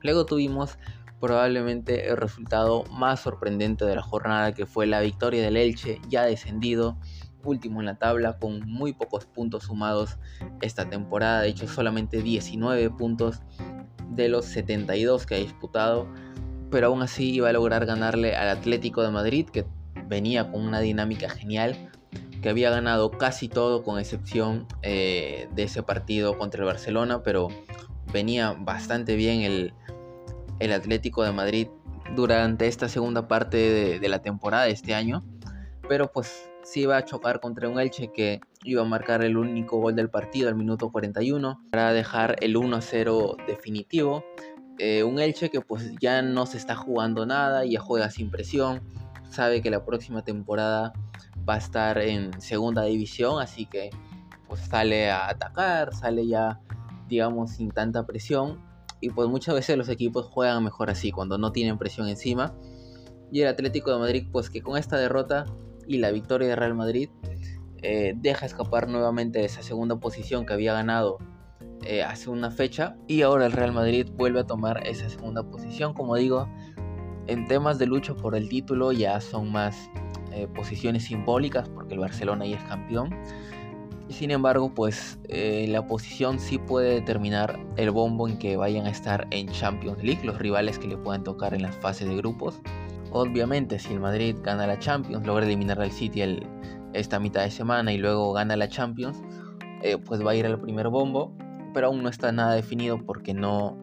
Luego 0.00 0.26
tuvimos 0.26 0.78
probablemente 1.24 2.08
el 2.08 2.16
resultado 2.16 2.84
más 2.90 3.20
sorprendente 3.20 3.84
de 3.84 3.96
la 3.96 4.02
jornada 4.02 4.52
que 4.52 4.66
fue 4.66 4.86
la 4.86 5.00
victoria 5.00 5.42
del 5.42 5.56
Elche 5.56 6.00
ya 6.08 6.24
descendido 6.24 6.98
último 7.42 7.80
en 7.80 7.86
la 7.86 7.96
tabla 7.96 8.38
con 8.38 8.60
muy 8.60 8.92
pocos 8.92 9.24
puntos 9.26 9.64
sumados 9.64 10.18
esta 10.60 10.88
temporada, 10.88 11.40
de 11.40 11.48
hecho 11.48 11.66
solamente 11.66 12.22
19 12.22 12.90
puntos 12.90 13.40
de 14.10 14.28
los 14.28 14.44
72 14.44 15.26
que 15.26 15.34
ha 15.34 15.38
disputado 15.38 16.08
pero 16.70 16.88
aún 16.88 17.02
así 17.02 17.32
iba 17.32 17.48
a 17.48 17.52
lograr 17.52 17.86
ganarle 17.86 18.34
al 18.34 18.48
Atlético 18.48 19.02
de 19.02 19.10
Madrid, 19.10 19.48
que 19.48 19.64
venía 20.08 20.50
con 20.50 20.66
una 20.66 20.80
dinámica 20.80 21.28
genial, 21.28 21.90
que 22.42 22.48
había 22.48 22.68
ganado 22.68 23.12
casi 23.12 23.48
todo 23.48 23.84
con 23.84 24.00
excepción 24.00 24.66
eh, 24.82 25.48
de 25.54 25.62
ese 25.62 25.84
partido 25.84 26.36
contra 26.36 26.60
el 26.60 26.66
Barcelona, 26.66 27.22
pero 27.22 27.46
venía 28.12 28.56
bastante 28.58 29.14
bien 29.14 29.42
el, 29.42 29.72
Atlético 30.60 31.22
de 31.22 31.32
Madrid 31.32 31.68
durante 32.14 32.66
esta 32.66 32.88
segunda 32.88 33.28
parte 33.28 33.56
de, 33.56 33.98
de, 33.98 34.08
la 34.08 34.20
temporada 34.20 34.64
de 34.64 34.70
este 34.70 34.94
año, 34.94 35.24
pero 35.88 36.10
pues 36.12 36.48
sí 36.62 36.80
iba 36.82 36.96
a 36.96 37.04
chocar 37.04 37.40
contra 37.40 37.68
un 37.68 37.78
Elche 37.78 38.10
que 38.12 38.40
iba 38.64 38.82
a 38.82 38.84
marcar 38.84 39.22
el 39.22 39.36
único 39.36 39.78
gol 39.78 39.94
del 39.94 40.10
partido 40.10 40.48
al 40.48 40.54
minuto 40.54 40.90
41 40.90 41.60
para 41.70 41.92
dejar 41.92 42.36
el 42.40 42.56
1-0 42.56 43.46
definitivo. 43.46 44.24
Eh, 44.78 45.04
un 45.04 45.20
Elche 45.20 45.50
que 45.50 45.60
pues 45.60 45.94
ya 46.00 46.22
no 46.22 46.46
se 46.46 46.56
está 46.56 46.74
jugando 46.74 47.26
nada, 47.26 47.64
ya 47.64 47.80
juega 47.80 48.10
sin 48.10 48.30
presión, 48.30 48.80
sabe 49.30 49.62
que 49.62 49.70
la 49.70 49.84
próxima 49.84 50.24
temporada 50.24 50.92
va 51.48 51.54
a 51.54 51.58
estar 51.58 51.98
en 51.98 52.40
segunda 52.40 52.82
división, 52.82 53.40
así 53.40 53.66
que 53.66 53.90
pues 54.48 54.60
sale 54.60 55.10
a 55.10 55.28
atacar, 55.28 55.94
sale 55.94 56.26
ya 56.26 56.60
digamos 57.08 57.52
sin 57.52 57.70
tanta 57.70 58.06
presión 58.06 58.58
y 59.04 59.10
pues 59.10 59.28
muchas 59.28 59.54
veces 59.54 59.76
los 59.76 59.90
equipos 59.90 60.24
juegan 60.24 60.64
mejor 60.64 60.88
así, 60.88 61.12
cuando 61.12 61.36
no 61.36 61.52
tienen 61.52 61.76
presión 61.76 62.08
encima. 62.08 62.54
Y 63.30 63.42
el 63.42 63.48
Atlético 63.48 63.92
de 63.92 63.98
Madrid 63.98 64.26
pues 64.32 64.48
que 64.48 64.62
con 64.62 64.78
esta 64.78 64.96
derrota 64.96 65.44
y 65.86 65.98
la 65.98 66.10
victoria 66.10 66.48
de 66.48 66.56
Real 66.56 66.74
Madrid 66.74 67.10
eh, 67.82 68.14
deja 68.16 68.46
escapar 68.46 68.88
nuevamente 68.88 69.44
esa 69.44 69.62
segunda 69.62 69.96
posición 69.96 70.46
que 70.46 70.54
había 70.54 70.72
ganado 70.72 71.18
eh, 71.82 72.02
hace 72.02 72.30
una 72.30 72.50
fecha 72.50 72.96
y 73.06 73.20
ahora 73.20 73.44
el 73.44 73.52
Real 73.52 73.72
Madrid 73.72 74.08
vuelve 74.16 74.40
a 74.40 74.44
tomar 74.44 74.86
esa 74.86 75.10
segunda 75.10 75.42
posición. 75.42 75.92
Como 75.92 76.16
digo, 76.16 76.48
en 77.26 77.46
temas 77.46 77.78
de 77.78 77.84
lucha 77.84 78.14
por 78.14 78.34
el 78.34 78.48
título 78.48 78.92
ya 78.92 79.20
son 79.20 79.52
más 79.52 79.90
eh, 80.32 80.48
posiciones 80.54 81.04
simbólicas 81.04 81.68
porque 81.68 81.92
el 81.92 82.00
Barcelona 82.00 82.46
ya 82.46 82.56
es 82.56 82.64
campeón. 82.64 83.10
Sin 84.08 84.30
embargo, 84.30 84.72
pues 84.74 85.18
eh, 85.28 85.66
la 85.68 85.86
posición 85.86 86.38
sí 86.38 86.58
puede 86.58 86.94
determinar 86.94 87.58
el 87.76 87.90
bombo 87.90 88.28
en 88.28 88.38
que 88.38 88.56
vayan 88.56 88.86
a 88.86 88.90
estar 88.90 89.26
en 89.30 89.48
Champions 89.48 90.02
League, 90.02 90.24
los 90.24 90.38
rivales 90.38 90.78
que 90.78 90.88
le 90.88 90.96
puedan 90.96 91.24
tocar 91.24 91.54
en 91.54 91.62
las 91.62 91.74
fases 91.76 92.08
de 92.08 92.16
grupos. 92.16 92.60
Obviamente, 93.12 93.78
si 93.78 93.92
el 93.92 94.00
Madrid 94.00 94.36
gana 94.42 94.66
la 94.66 94.78
Champions, 94.78 95.26
logra 95.26 95.46
eliminar 95.46 95.80
al 95.80 95.90
City 95.90 96.22
esta 96.92 97.18
mitad 97.18 97.42
de 97.42 97.50
semana 97.50 97.92
y 97.92 97.98
luego 97.98 98.32
gana 98.32 98.56
la 98.56 98.68
Champions, 98.68 99.22
pues 100.06 100.24
va 100.24 100.32
a 100.32 100.34
ir 100.34 100.46
al 100.46 100.60
primer 100.60 100.88
bombo 100.88 101.34
pero 101.74 101.88
aún 101.88 102.02
no 102.02 102.08
está 102.08 102.32
nada 102.32 102.54
definido 102.54 103.04
porque 103.04 103.34
no, 103.34 103.76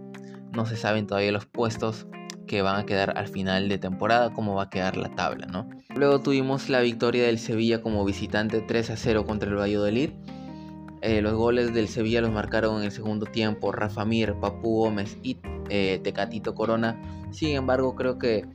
no 0.54 0.66
se 0.66 0.78
saben 0.78 1.06
todavía 1.06 1.32
los 1.32 1.46
puestos 1.46 2.08
que 2.52 2.62
van 2.62 2.76
a 2.76 2.86
quedar 2.86 3.18
al 3.18 3.30
final 3.30 3.70
de 3.70 3.78
temporada, 3.78 4.34
cómo 4.34 4.56
va 4.56 4.64
a 4.64 4.70
quedar 4.70 4.98
la 4.98 5.08
tabla, 5.16 5.48
¿no? 5.48 5.70
Luego 5.96 6.20
tuvimos 6.20 6.68
la 6.68 6.82
victoria 6.82 7.24
del 7.24 7.40
Sevilla 7.40 7.82
como 7.82 8.04
visitante 8.04 8.60
3 8.60 8.90
a 8.90 8.98
0 8.98 9.26
contra 9.26 9.50
el 9.50 9.56
Valladolid. 9.56 10.10
Eh, 11.02 11.22
los 11.22 11.34
goles 11.36 11.74
del 11.74 11.88
Sevilla 11.88 12.20
los 12.20 12.30
marcaron 12.30 12.80
en 12.80 12.84
el 12.84 12.92
segundo 12.92 13.26
tiempo 13.26 13.72
Rafa 13.72 14.04
Mir, 14.04 14.34
Papu 14.34 14.80
Gómez 14.80 15.18
y 15.24 15.38
eh, 15.70 16.02
Tecatito 16.04 16.54
Corona. 16.54 17.02
Sin 17.32 17.56
embargo, 17.56 17.96
creo 17.96 18.18
que 18.20 18.46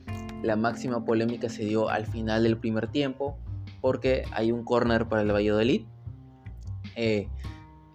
la 0.43 0.55
máxima 0.55 1.03
polémica 1.03 1.49
se 1.49 1.65
dio 1.65 1.89
al 1.89 2.05
final 2.05 2.43
del 2.43 2.55
primer 2.55 2.89
tiempo 2.89 3.35
porque 3.81 4.25
hay 4.31 4.51
un 4.51 4.63
corner 4.63 5.07
para 5.07 5.23
el 5.23 5.31
Valladolid. 5.31 5.87
Eh, 6.95 7.29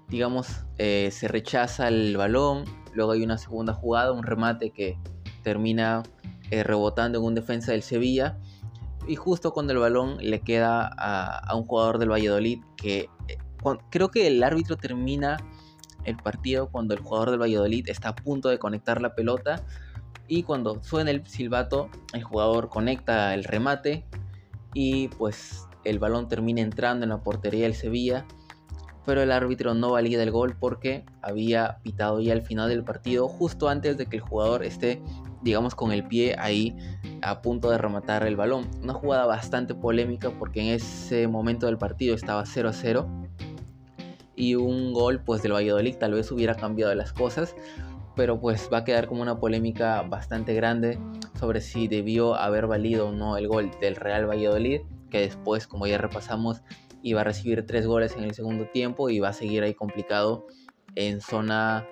digamos, 0.09 0.67
eh, 0.79 1.11
se 1.13 1.29
rechaza 1.29 1.87
el 1.87 2.17
balón, 2.17 2.65
luego 2.93 3.13
hay 3.13 3.23
una 3.23 3.39
segunda 3.39 3.73
jugada, 3.73 4.11
un 4.11 4.25
remate 4.25 4.71
que 4.71 4.99
termina 5.43 6.03
eh, 6.51 6.63
rebotando 6.63 7.19
en 7.19 7.25
un 7.25 7.35
defensa 7.35 7.73
del 7.73 7.83
Sevilla. 7.83 8.39
Y 9.07 9.17
justo 9.17 9.53
cuando 9.53 9.73
el 9.73 9.79
balón 9.79 10.19
le 10.21 10.41
queda 10.41 10.87
a, 10.87 11.57
un 11.57 11.65
jugador 11.65 11.99
del 11.99 12.11
Valladolid 12.11 12.61
que 12.77 13.09
eh, 13.29 13.39
creo 13.91 14.11
que 14.11 14.27
el 14.27 14.43
árbitro 14.43 14.77
termina 14.77 15.39
el 16.05 16.17
partido 16.17 16.69
cuando 16.69 16.95
el 16.95 17.01
jugador 17.01 17.31
del 17.31 17.41
Valladolid 17.41 17.89
está 17.89 18.11
a 18.11 18.17
punto 18.17 18.49
de 18.49 18.59
conectar 18.59 19.01
la 19.03 19.15
pelota. 19.15 19.65
Y 20.29 20.45
cuando 20.45 20.83
suena 20.83 21.11
el 21.11 21.27
silbato 21.27 21.91
el 22.13 22.23
jugador 22.23 22.69
conecta 22.69 23.35
el 23.35 23.45
remate. 23.45 24.07
Y 24.75 25.09
pues 25.09 25.67
el 25.85 25.99
balón 25.99 26.29
termina 26.29 26.61
entrando 26.61 27.05
en 27.05 27.11
la 27.11 27.23
portería 27.23 27.65
del 27.65 27.75
Sevilla 27.75 28.25
pero 29.05 29.23
el 29.23 29.33
árbitro 29.33 29.75
no 29.75 29.93
valida 29.93 30.23
el 30.23 30.31
gol 30.31 30.57
porque 30.59 31.05
había 31.21 31.79
pitado 31.83 32.21
ya 32.21 32.33
el 32.33 32.43
final 32.43 32.69
del 32.69 32.85
partido 32.85 33.29
justo 33.29 33.69
antes 33.69 33.97
de 33.97 34.07
que 34.07 34.17
el 34.17 34.23
jugador 34.23 34.65
esté 34.65 35.03
digamos 35.43 35.75
con 35.75 35.93
el 35.93 36.05
pie 36.05 36.37
ahí 36.39 36.77
a 37.21 37.43
punto 37.43 37.71
de 37.71 37.79
rematar 37.79 38.27
el 38.27 38.37
balón. 38.37 38.69
Una 38.83 38.95
jugada 38.95 39.27
bastante 39.27 39.75
polémica 39.75 40.31
porque 40.31 40.61
en 40.61 40.69
ese 40.69 41.27
momento 41.27 41.67
del 41.67 41.79
partido 41.79 42.15
estaba 42.15 42.47
0 42.47 42.69
a 42.69 42.73
0 42.73 43.09
y 44.35 44.55
un 44.55 44.93
gol 44.93 45.21
pues 45.25 45.43
del 45.43 45.53
Valladolid 45.53 45.97
tal 45.97 46.15
vez 46.15 46.31
hubiera 46.33 46.55
cambiado 46.55 46.95
las 46.95 47.13
cosas, 47.13 47.55
pero 48.17 48.41
pues 48.41 48.71
va 48.73 48.79
a 48.79 48.85
quedar 48.85 49.07
como 49.07 49.23
una 49.23 49.39
polémica 49.39 50.03
bastante 50.03 50.55
grande 50.55 50.99
sobre 51.39 51.61
si 51.61 51.89
debió 51.89 52.35
haber 52.35 52.67
valido 52.67 53.09
o 53.09 53.13
no 53.13 53.37
el 53.37 53.49
gol 53.49 53.71
del 53.81 53.97
Real 53.97 54.29
Valladolid, 54.29 54.81
que 55.11 55.21
después 55.21 55.67
como 55.67 55.87
ya 55.87 55.99
repasamos 55.99 56.63
iba 57.03 57.21
a 57.21 57.25
recibir 57.25 57.67
tres 57.67 57.87
goles 57.87 58.17
en 58.17 58.25
el 58.25 58.35
segundo 58.35 58.67
tiempo 58.67 59.11
y 59.11 59.21
va 59.21 59.29
a 59.29 59.33
seguir 59.33 59.63
ahí 59.63 59.75
complicado 59.75 60.47
en 60.95 61.21
zona, 61.21 61.87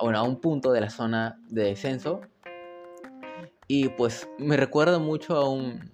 bueno, 0.00 0.18
a 0.18 0.22
un 0.22 0.40
punto 0.40 0.72
de 0.72 0.80
la 0.80 0.90
zona 0.90 1.40
de 1.48 1.64
descenso. 1.64 2.20
Y 3.66 3.88
pues 3.90 4.28
me 4.38 4.56
recuerda 4.56 4.98
mucho 4.98 5.36
a 5.36 5.48
un, 5.48 5.92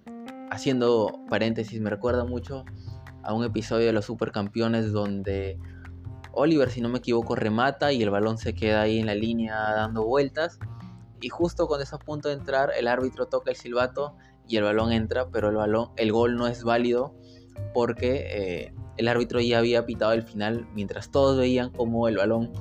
haciendo 0.51 1.19
paréntesis, 1.29 1.79
me 1.79 1.89
recuerda 1.89 2.25
mucho 2.25 2.65
a 3.23 3.33
un 3.33 3.43
episodio 3.43 3.87
de 3.87 3.93
los 3.93 4.05
Supercampeones 4.05 4.91
donde 4.91 5.59
Oliver, 6.31 6.69
si 6.69 6.81
no 6.81 6.89
me 6.89 6.99
equivoco, 6.99 7.35
remata 7.35 7.91
y 7.91 8.01
el 8.01 8.09
balón 8.09 8.37
se 8.37 8.53
queda 8.53 8.81
ahí 8.81 8.99
en 8.99 9.05
la 9.05 9.15
línea 9.15 9.55
dando 9.55 10.05
vueltas. 10.05 10.59
Y 11.21 11.29
justo 11.29 11.67
cuando 11.67 11.83
está 11.83 11.95
a 11.95 11.99
punto 11.99 12.29
de 12.29 12.35
entrar, 12.35 12.71
el 12.77 12.87
árbitro 12.87 13.27
toca 13.27 13.49
el 13.49 13.57
silbato 13.57 14.15
y 14.47 14.57
el 14.57 14.63
balón 14.63 14.91
entra, 14.91 15.29
pero 15.29 15.49
el 15.49 15.55
balón, 15.55 15.91
el 15.97 16.11
gol 16.11 16.35
no 16.35 16.47
es 16.47 16.63
válido 16.63 17.15
porque 17.73 18.25
eh, 18.29 18.73
el 18.97 19.07
árbitro 19.07 19.39
ya 19.39 19.59
había 19.59 19.85
pitado 19.85 20.13
el 20.13 20.23
final 20.23 20.67
mientras 20.73 21.11
todos 21.11 21.37
veían 21.37 21.69
como 21.71 22.07
el 22.07 22.17
balón, 22.17 22.51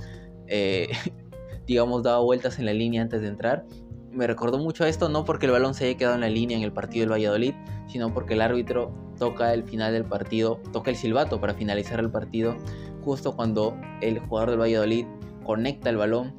eh, 0.46 0.88
digamos, 1.66 2.02
daba 2.02 2.20
vueltas 2.20 2.58
en 2.58 2.66
la 2.66 2.72
línea 2.72 3.02
antes 3.02 3.22
de 3.22 3.28
entrar. 3.28 3.64
Me 4.12 4.26
recordó 4.26 4.58
mucho 4.58 4.84
a 4.84 4.88
esto, 4.88 5.08
no 5.08 5.24
porque 5.24 5.46
el 5.46 5.52
balón 5.52 5.74
se 5.74 5.86
haya 5.86 5.96
quedado 5.96 6.14
en 6.14 6.22
la 6.22 6.28
línea 6.28 6.56
en 6.56 6.62
el 6.62 6.72
partido 6.72 7.02
del 7.02 7.12
Valladolid, 7.12 7.54
sino 7.86 8.12
porque 8.14 8.34
el 8.34 8.40
árbitro 8.40 8.94
toca 9.18 9.52
el 9.52 9.64
final 9.64 9.92
del 9.92 10.04
partido, 10.04 10.60
toca 10.72 10.90
el 10.90 10.96
silbato 10.96 11.40
para 11.40 11.54
finalizar 11.54 12.00
el 12.00 12.10
partido, 12.10 12.56
justo 13.02 13.36
cuando 13.36 13.76
el 14.00 14.18
jugador 14.20 14.50
del 14.50 14.60
Valladolid 14.60 15.06
conecta 15.44 15.90
el 15.90 15.96
balón 15.96 16.34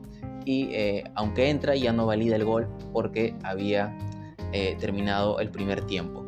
y 0.46 0.70
eh, 0.72 1.04
aunque 1.16 1.50
entra 1.50 1.76
ya 1.76 1.92
no 1.94 2.06
valida 2.06 2.36
el 2.36 2.46
gol 2.46 2.68
porque 2.94 3.36
había 3.44 3.96
terminado 4.80 5.40
el 5.40 5.52
primer 5.52 5.86
tiempo. 5.86 6.27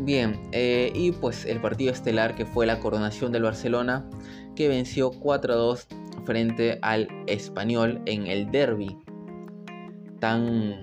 Bien, 0.00 0.40
eh, 0.52 0.92
y 0.94 1.12
pues 1.12 1.44
el 1.44 1.60
partido 1.60 1.92
estelar 1.92 2.34
que 2.34 2.44
fue 2.44 2.66
la 2.66 2.80
coronación 2.80 3.30
del 3.30 3.44
Barcelona, 3.44 4.08
que 4.56 4.68
venció 4.68 5.12
4-2 5.12 5.86
frente 6.24 6.78
al 6.82 7.08
español 7.26 8.02
en 8.06 8.26
el 8.26 8.50
derby 8.50 8.96
tan 10.18 10.82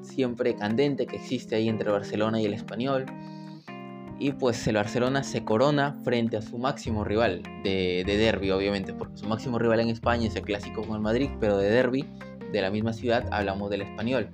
siempre 0.00 0.56
candente 0.56 1.06
que 1.06 1.16
existe 1.16 1.54
ahí 1.54 1.68
entre 1.68 1.90
Barcelona 1.90 2.40
y 2.40 2.46
el 2.46 2.54
español. 2.54 3.06
Y 4.18 4.32
pues 4.32 4.66
el 4.66 4.74
Barcelona 4.74 5.22
se 5.22 5.44
corona 5.44 5.96
frente 6.02 6.36
a 6.36 6.42
su 6.42 6.58
máximo 6.58 7.04
rival 7.04 7.42
de, 7.62 8.02
de 8.04 8.16
derby, 8.16 8.50
obviamente, 8.50 8.92
porque 8.92 9.16
su 9.16 9.28
máximo 9.28 9.60
rival 9.60 9.78
en 9.78 9.90
España 9.90 10.26
es 10.26 10.34
el 10.34 10.42
clásico 10.42 10.82
con 10.82 10.96
el 10.96 11.02
Madrid, 11.02 11.30
pero 11.38 11.56
de 11.56 11.70
derby, 11.70 12.04
de 12.50 12.60
la 12.60 12.70
misma 12.70 12.92
ciudad, 12.92 13.28
hablamos 13.30 13.70
del 13.70 13.82
español. 13.82 14.30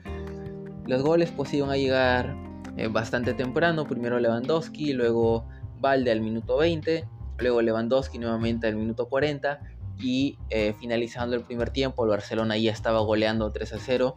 Los 0.86 1.02
goles 1.02 1.30
pues 1.36 1.52
iban 1.52 1.70
a 1.70 1.76
llegar 1.76 2.34
eh, 2.76 2.88
bastante 2.88 3.34
temprano. 3.34 3.86
Primero 3.86 4.18
Lewandowski, 4.18 4.92
luego 4.92 5.46
Valde 5.80 6.10
al 6.10 6.20
minuto 6.20 6.56
20, 6.56 7.06
luego 7.38 7.62
Lewandowski 7.62 8.18
nuevamente 8.18 8.66
al 8.66 8.76
minuto 8.76 9.08
40 9.08 9.60
y 9.98 10.38
eh, 10.50 10.74
finalizando 10.78 11.36
el 11.36 11.42
primer 11.42 11.70
tiempo 11.70 12.04
el 12.04 12.10
Barcelona 12.10 12.56
ya 12.56 12.72
estaba 12.72 13.00
goleando 13.00 13.50
3 13.52 13.72
a 13.74 13.78
0. 13.78 14.16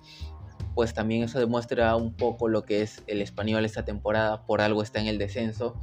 Pues 0.74 0.94
también 0.94 1.24
eso 1.24 1.40
demuestra 1.40 1.96
un 1.96 2.14
poco 2.14 2.48
lo 2.48 2.64
que 2.64 2.82
es 2.82 3.04
el 3.08 3.22
español 3.22 3.66
esta 3.66 3.84
temporada, 3.84 4.46
por 4.46 4.62
algo 4.62 4.82
está 4.84 5.00
en 5.00 5.08
el 5.08 5.18
descenso. 5.18 5.76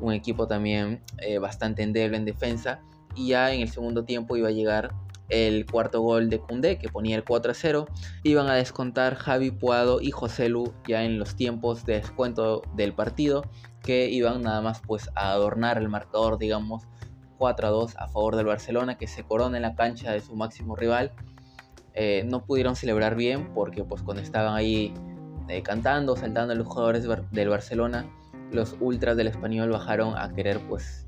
Un 0.00 0.12
equipo 0.12 0.46
también 0.46 1.02
eh, 1.18 1.38
bastante 1.38 1.82
endeble 1.82 2.16
en 2.16 2.24
defensa. 2.24 2.80
Y 3.16 3.28
ya 3.28 3.52
en 3.52 3.60
el 3.60 3.68
segundo 3.68 4.04
tiempo 4.04 4.36
iba 4.36 4.48
a 4.48 4.52
llegar 4.52 4.92
el 5.28 5.66
cuarto 5.66 6.00
gol 6.00 6.28
de 6.30 6.38
Cundé 6.38 6.78
que 6.78 6.88
ponía 6.88 7.16
el 7.16 7.24
4 7.24 7.52
a 7.52 7.54
0. 7.54 7.86
Iban 8.22 8.48
a 8.48 8.54
descontar 8.54 9.14
Javi 9.14 9.50
Puado 9.50 10.00
y 10.00 10.10
José 10.10 10.48
Lu 10.48 10.72
ya 10.86 11.04
en 11.04 11.18
los 11.18 11.34
tiempos 11.34 11.84
de 11.84 11.94
descuento 11.94 12.62
del 12.74 12.92
partido 12.92 13.44
que 13.82 14.08
iban 14.08 14.42
nada 14.42 14.60
más 14.60 14.80
pues 14.86 15.10
a 15.14 15.32
adornar 15.32 15.76
el 15.78 15.88
marcador 15.88 16.38
digamos 16.38 16.84
4 17.38 17.66
a 17.66 17.70
2 17.70 17.96
a 17.98 18.08
favor 18.08 18.36
del 18.36 18.46
Barcelona 18.46 18.96
que 18.96 19.06
se 19.06 19.24
corona 19.24 19.56
en 19.56 19.62
la 19.62 19.74
cancha 19.74 20.12
de 20.12 20.20
su 20.20 20.34
máximo 20.36 20.76
rival. 20.76 21.12
Eh, 21.94 22.24
no 22.26 22.44
pudieron 22.44 22.74
celebrar 22.74 23.14
bien 23.14 23.52
porque 23.54 23.84
pues 23.84 24.02
cuando 24.02 24.22
estaban 24.22 24.54
ahí 24.54 24.92
eh, 25.48 25.62
cantando, 25.62 26.16
saltando 26.16 26.54
los 26.54 26.66
jugadores 26.66 27.06
del 27.30 27.48
Barcelona, 27.48 28.06
los 28.50 28.76
ultras 28.80 29.16
del 29.16 29.28
español 29.28 29.70
bajaron 29.70 30.16
a 30.16 30.32
querer 30.32 30.58
pues 30.68 31.06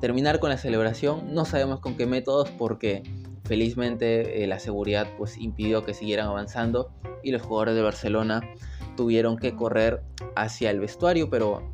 terminar 0.00 0.40
con 0.40 0.50
la 0.50 0.56
celebración. 0.56 1.34
No 1.34 1.44
sabemos 1.44 1.80
con 1.80 1.96
qué 1.96 2.06
métodos 2.06 2.50
porque 2.50 3.02
Felizmente 3.50 4.44
eh, 4.44 4.46
la 4.46 4.60
seguridad 4.60 5.08
pues 5.18 5.36
impidió 5.36 5.84
que 5.84 5.92
siguieran 5.92 6.28
avanzando 6.28 6.92
y 7.24 7.32
los 7.32 7.42
jugadores 7.42 7.74
de 7.74 7.82
Barcelona 7.82 8.48
tuvieron 8.96 9.36
que 9.36 9.56
correr 9.56 10.04
hacia 10.36 10.70
el 10.70 10.78
vestuario, 10.78 11.28
pero 11.30 11.68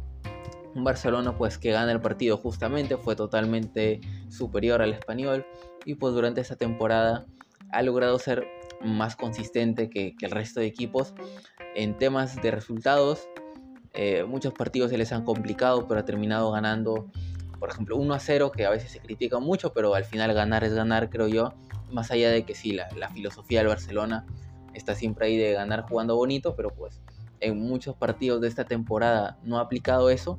un 0.74 0.84
Barcelona 0.84 1.36
pues 1.36 1.58
que 1.58 1.72
gana 1.72 1.92
el 1.92 2.00
partido 2.00 2.38
justamente 2.38 2.96
fue 2.96 3.14
totalmente 3.14 4.00
superior 4.30 4.80
al 4.80 4.94
español 4.94 5.44
y 5.84 5.96
pues 5.96 6.14
durante 6.14 6.40
esta 6.40 6.56
temporada 6.56 7.26
ha 7.72 7.82
logrado 7.82 8.18
ser 8.18 8.46
más 8.82 9.14
consistente 9.14 9.90
que, 9.90 10.14
el 10.22 10.30
resto 10.30 10.60
de 10.60 10.66
equipos 10.66 11.12
en 11.74 11.98
temas 11.98 12.40
de 12.40 12.52
resultados. 12.52 13.28
Eh, 13.92 14.24
muchos 14.24 14.54
partidos 14.54 14.90
se 14.90 14.96
les 14.96 15.12
han 15.12 15.24
complicado, 15.24 15.86
pero 15.86 16.00
ha 16.00 16.06
terminado 16.06 16.50
ganando 16.52 17.10
por 17.58 17.70
ejemplo, 17.70 17.96
1 17.96 18.14
a 18.14 18.20
0, 18.20 18.52
que 18.52 18.66
a 18.66 18.70
veces 18.70 18.90
se 18.90 19.00
critica 19.00 19.38
mucho, 19.38 19.72
pero 19.72 19.94
al 19.94 20.04
final 20.04 20.32
ganar 20.34 20.64
es 20.64 20.74
ganar, 20.74 21.10
creo 21.10 21.28
yo. 21.28 21.54
Más 21.90 22.10
allá 22.10 22.30
de 22.30 22.44
que 22.44 22.54
sí, 22.54 22.72
la, 22.72 22.88
la 22.96 23.08
filosofía 23.10 23.60
del 23.60 23.68
Barcelona 23.68 24.26
está 24.74 24.94
siempre 24.94 25.26
ahí 25.26 25.36
de 25.36 25.52
ganar 25.52 25.82
jugando 25.82 26.16
bonito, 26.16 26.54
pero 26.56 26.70
pues 26.70 27.00
en 27.40 27.58
muchos 27.58 27.96
partidos 27.96 28.40
de 28.40 28.48
esta 28.48 28.64
temporada 28.64 29.38
no 29.42 29.58
ha 29.58 29.62
aplicado 29.62 30.10
eso. 30.10 30.38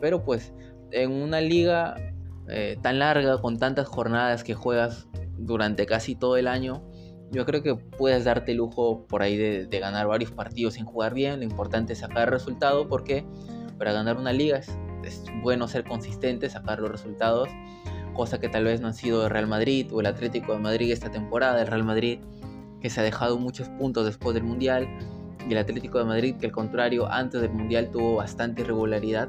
Pero 0.00 0.24
pues 0.24 0.52
en 0.90 1.10
una 1.10 1.40
liga 1.40 1.96
eh, 2.48 2.78
tan 2.82 2.98
larga, 2.98 3.40
con 3.40 3.58
tantas 3.58 3.88
jornadas 3.88 4.44
que 4.44 4.54
juegas 4.54 5.08
durante 5.36 5.86
casi 5.86 6.14
todo 6.14 6.36
el 6.36 6.46
año, 6.46 6.82
yo 7.30 7.44
creo 7.44 7.62
que 7.62 7.74
puedes 7.74 8.24
darte 8.24 8.54
lujo 8.54 9.06
por 9.06 9.22
ahí 9.22 9.36
de, 9.36 9.66
de, 9.66 9.78
ganar 9.80 10.06
varios 10.06 10.30
partidos 10.30 10.74
sin 10.74 10.86
jugar 10.86 11.12
bien. 11.12 11.40
Lo 11.40 11.44
importante 11.44 11.92
es 11.92 11.98
sacar 11.98 12.30
resultado 12.30 12.88
porque 12.88 13.26
para 13.76 13.92
ganar 13.92 14.16
una 14.16 14.32
liga 14.32 14.58
es 14.58 14.70
es 15.04 15.24
bueno 15.42 15.68
ser 15.68 15.84
consistente, 15.84 16.48
sacar 16.50 16.80
los 16.80 16.90
resultados, 16.90 17.48
cosa 18.18 18.40
que 18.40 18.48
tal 18.48 18.64
vez 18.64 18.80
no 18.80 18.88
han 18.88 18.94
sido 18.94 19.24
el 19.24 19.30
Real 19.30 19.46
Madrid 19.46 19.86
o 19.92 20.00
el 20.00 20.06
Atlético 20.06 20.52
de 20.52 20.58
Madrid 20.58 20.90
esta 20.90 21.08
temporada, 21.08 21.60
el 21.60 21.68
Real 21.68 21.84
Madrid 21.84 22.18
que 22.80 22.90
se 22.90 23.00
ha 23.00 23.04
dejado 23.04 23.38
muchos 23.38 23.68
puntos 23.68 24.04
después 24.04 24.34
del 24.34 24.42
Mundial. 24.42 24.88
Y 25.48 25.52
el 25.52 25.58
Atlético 25.58 25.98
de 25.98 26.04
Madrid 26.04 26.34
que 26.34 26.46
al 26.46 26.52
contrario 26.52 27.10
antes 27.10 27.40
del 27.40 27.52
Mundial 27.52 27.90
tuvo 27.92 28.16
bastante 28.16 28.62
irregularidad. 28.62 29.28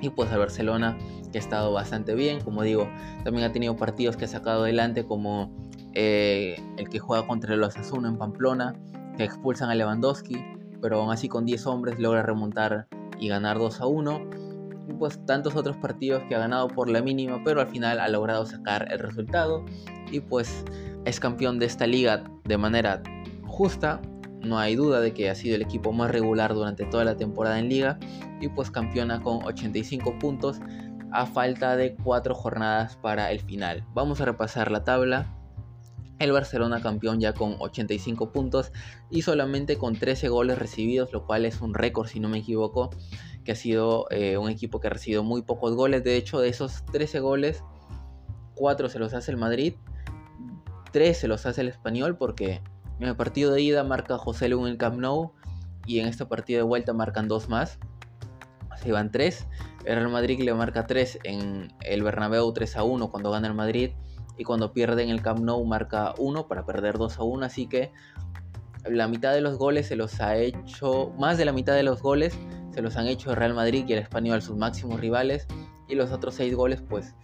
Y 0.00 0.10
pues 0.10 0.30
el 0.30 0.38
Barcelona 0.38 0.96
que 1.32 1.38
ha 1.38 1.40
estado 1.40 1.72
bastante 1.72 2.14
bien, 2.14 2.40
como 2.40 2.62
digo, 2.62 2.88
también 3.24 3.46
ha 3.46 3.52
tenido 3.52 3.76
partidos 3.76 4.16
que 4.16 4.26
ha 4.26 4.28
sacado 4.28 4.62
adelante 4.62 5.04
como 5.04 5.52
eh, 5.92 6.62
el 6.76 6.88
que 6.88 7.00
juega 7.00 7.26
contra 7.26 7.52
el 7.54 7.62
Osasuna 7.64 8.08
en 8.08 8.16
Pamplona, 8.16 8.74
que 9.16 9.24
expulsan 9.24 9.70
a 9.70 9.74
Lewandowski, 9.74 10.36
pero 10.80 11.00
aún 11.00 11.10
así 11.10 11.28
con 11.28 11.46
10 11.46 11.66
hombres 11.66 11.98
logra 11.98 12.22
remontar 12.22 12.86
y 13.18 13.26
ganar 13.26 13.58
2 13.58 13.80
a 13.80 13.86
1 13.86 14.41
pues 14.98 15.24
tantos 15.26 15.56
otros 15.56 15.76
partidos 15.76 16.22
que 16.28 16.34
ha 16.34 16.38
ganado 16.38 16.68
por 16.68 16.88
la 16.88 17.02
mínima, 17.02 17.42
pero 17.44 17.60
al 17.60 17.68
final 17.68 18.00
ha 18.00 18.08
logrado 18.08 18.46
sacar 18.46 18.88
el 18.90 18.98
resultado 18.98 19.64
y 20.10 20.20
pues 20.20 20.64
es 21.04 21.20
campeón 21.20 21.58
de 21.58 21.66
esta 21.66 21.86
liga 21.86 22.24
de 22.44 22.58
manera 22.58 23.02
justa. 23.46 24.00
No 24.40 24.58
hay 24.58 24.74
duda 24.74 25.00
de 25.00 25.14
que 25.14 25.30
ha 25.30 25.34
sido 25.34 25.56
el 25.56 25.62
equipo 25.62 25.92
más 25.92 26.10
regular 26.10 26.54
durante 26.54 26.84
toda 26.84 27.04
la 27.04 27.16
temporada 27.16 27.58
en 27.58 27.68
liga 27.68 27.98
y 28.40 28.48
pues 28.48 28.70
campeona 28.70 29.20
con 29.20 29.44
85 29.44 30.18
puntos 30.18 30.60
a 31.12 31.26
falta 31.26 31.76
de 31.76 31.94
cuatro 31.94 32.34
jornadas 32.34 32.96
para 32.96 33.30
el 33.30 33.40
final. 33.40 33.84
Vamos 33.94 34.20
a 34.20 34.24
repasar 34.24 34.70
la 34.70 34.82
tabla. 34.82 35.38
El 36.18 36.32
Barcelona 36.32 36.80
campeón 36.80 37.20
ya 37.20 37.34
con 37.34 37.56
85 37.58 38.32
puntos 38.32 38.72
y 39.10 39.22
solamente 39.22 39.76
con 39.76 39.96
13 39.96 40.28
goles 40.28 40.58
recibidos, 40.58 41.12
lo 41.12 41.26
cual 41.26 41.44
es 41.44 41.60
un 41.60 41.74
récord 41.74 42.08
si 42.08 42.20
no 42.20 42.28
me 42.28 42.38
equivoco, 42.38 42.90
que 43.44 43.52
ha 43.52 43.56
sido 43.56 44.06
eh, 44.10 44.38
un 44.38 44.48
equipo 44.50 44.80
que 44.80 44.88
ha 44.88 44.90
recibido 44.90 45.22
muy 45.22 45.42
pocos 45.42 45.74
goles. 45.74 46.04
De 46.04 46.16
hecho, 46.16 46.40
de 46.40 46.48
esos 46.48 46.84
13 46.86 47.20
goles, 47.20 47.62
4 48.54 48.88
se 48.88 48.98
los 48.98 49.14
hace 49.14 49.30
el 49.30 49.36
Madrid, 49.36 49.74
3 50.92 51.16
se 51.16 51.28
los 51.28 51.46
hace 51.46 51.62
el 51.62 51.68
Español 51.68 52.16
porque 52.16 52.62
en 53.00 53.08
el 53.08 53.16
partido 53.16 53.52
de 53.52 53.62
ida 53.62 53.82
marca 53.82 54.18
José 54.18 54.48
Lu 54.48 54.64
en 54.66 54.72
el 54.72 54.78
Camp 54.78 54.98
Nou 54.98 55.32
y 55.86 55.98
en 55.98 56.06
este 56.06 56.26
partido 56.26 56.58
de 56.58 56.64
vuelta 56.64 56.92
marcan 56.92 57.28
dos 57.28 57.48
más. 57.48 57.78
Se 58.76 58.92
van 58.92 59.10
3. 59.10 59.46
El 59.84 59.96
Real 59.96 60.08
Madrid 60.08 60.40
le 60.40 60.54
marca 60.54 60.86
3 60.86 61.20
en 61.24 61.72
el 61.80 62.02
Bernabéu 62.02 62.52
3 62.52 62.76
a 62.76 62.84
1 62.84 63.10
cuando 63.10 63.30
gana 63.30 63.48
el 63.48 63.54
Madrid 63.54 63.90
y 64.38 64.44
cuando 64.44 64.72
pierde 64.72 65.02
en 65.02 65.10
el 65.10 65.22
Camp 65.22 65.40
Nou 65.40 65.64
marca 65.64 66.14
1 66.18 66.48
para 66.48 66.64
perder 66.64 66.98
2 66.98 67.18
a 67.18 67.22
1, 67.22 67.44
así 67.44 67.66
que 67.66 67.92
la 68.84 69.08
mitad 69.08 69.32
de 69.32 69.40
los 69.40 69.58
goles 69.58 69.86
se 69.86 69.96
los 69.96 70.20
ha 70.20 70.36
hecho, 70.36 71.12
más 71.18 71.38
de 71.38 71.44
la 71.44 71.52
mitad 71.52 71.74
de 71.74 71.82
los 71.82 72.02
goles 72.02 72.36
se 72.72 72.82
los 72.82 72.96
han 72.96 73.06
hecho 73.06 73.30
el 73.30 73.36
Real 73.36 73.54
Madrid 73.54 73.84
y 73.86 73.92
el 73.92 73.98
Español, 73.98 74.42
sus 74.42 74.56
máximos 74.56 75.00
rivales, 75.00 75.46
y 75.88 75.94
los 75.94 76.10
otros 76.10 76.34
6 76.36 76.54
goles 76.54 76.82
pues 76.82 77.14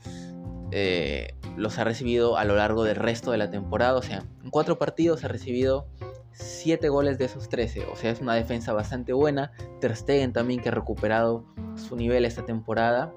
eh, 0.71 1.35
los 1.57 1.79
ha 1.79 1.85
recibido 1.85 2.37
a 2.37 2.45
lo 2.45 2.55
largo 2.57 2.85
del 2.85 2.97
resto 2.97 3.31
de 3.31 3.39
la 3.39 3.51
temporada, 3.51 3.97
o 3.97 4.03
sea, 4.03 4.25
en 4.45 4.51
4 4.51 4.79
partidos 4.79 5.25
ha 5.25 5.29
recibido 5.29 5.89
7 6.33 6.89
goles 6.89 7.19
de 7.19 7.25
esos 7.25 7.49
13, 7.49 7.87
o 7.87 7.97
sea, 7.97 8.11
es 8.11 8.21
una 8.21 8.35
defensa 8.35 8.73
bastante 8.73 9.13
buena, 9.13 9.53
Ter 9.81 9.97
Stegen 9.97 10.33
también 10.33 10.61
que 10.61 10.69
ha 10.69 10.73
recuperado 10.73 11.47
su 11.77 11.97
nivel 11.97 12.25
esta 12.25 12.45
temporada, 12.45 13.13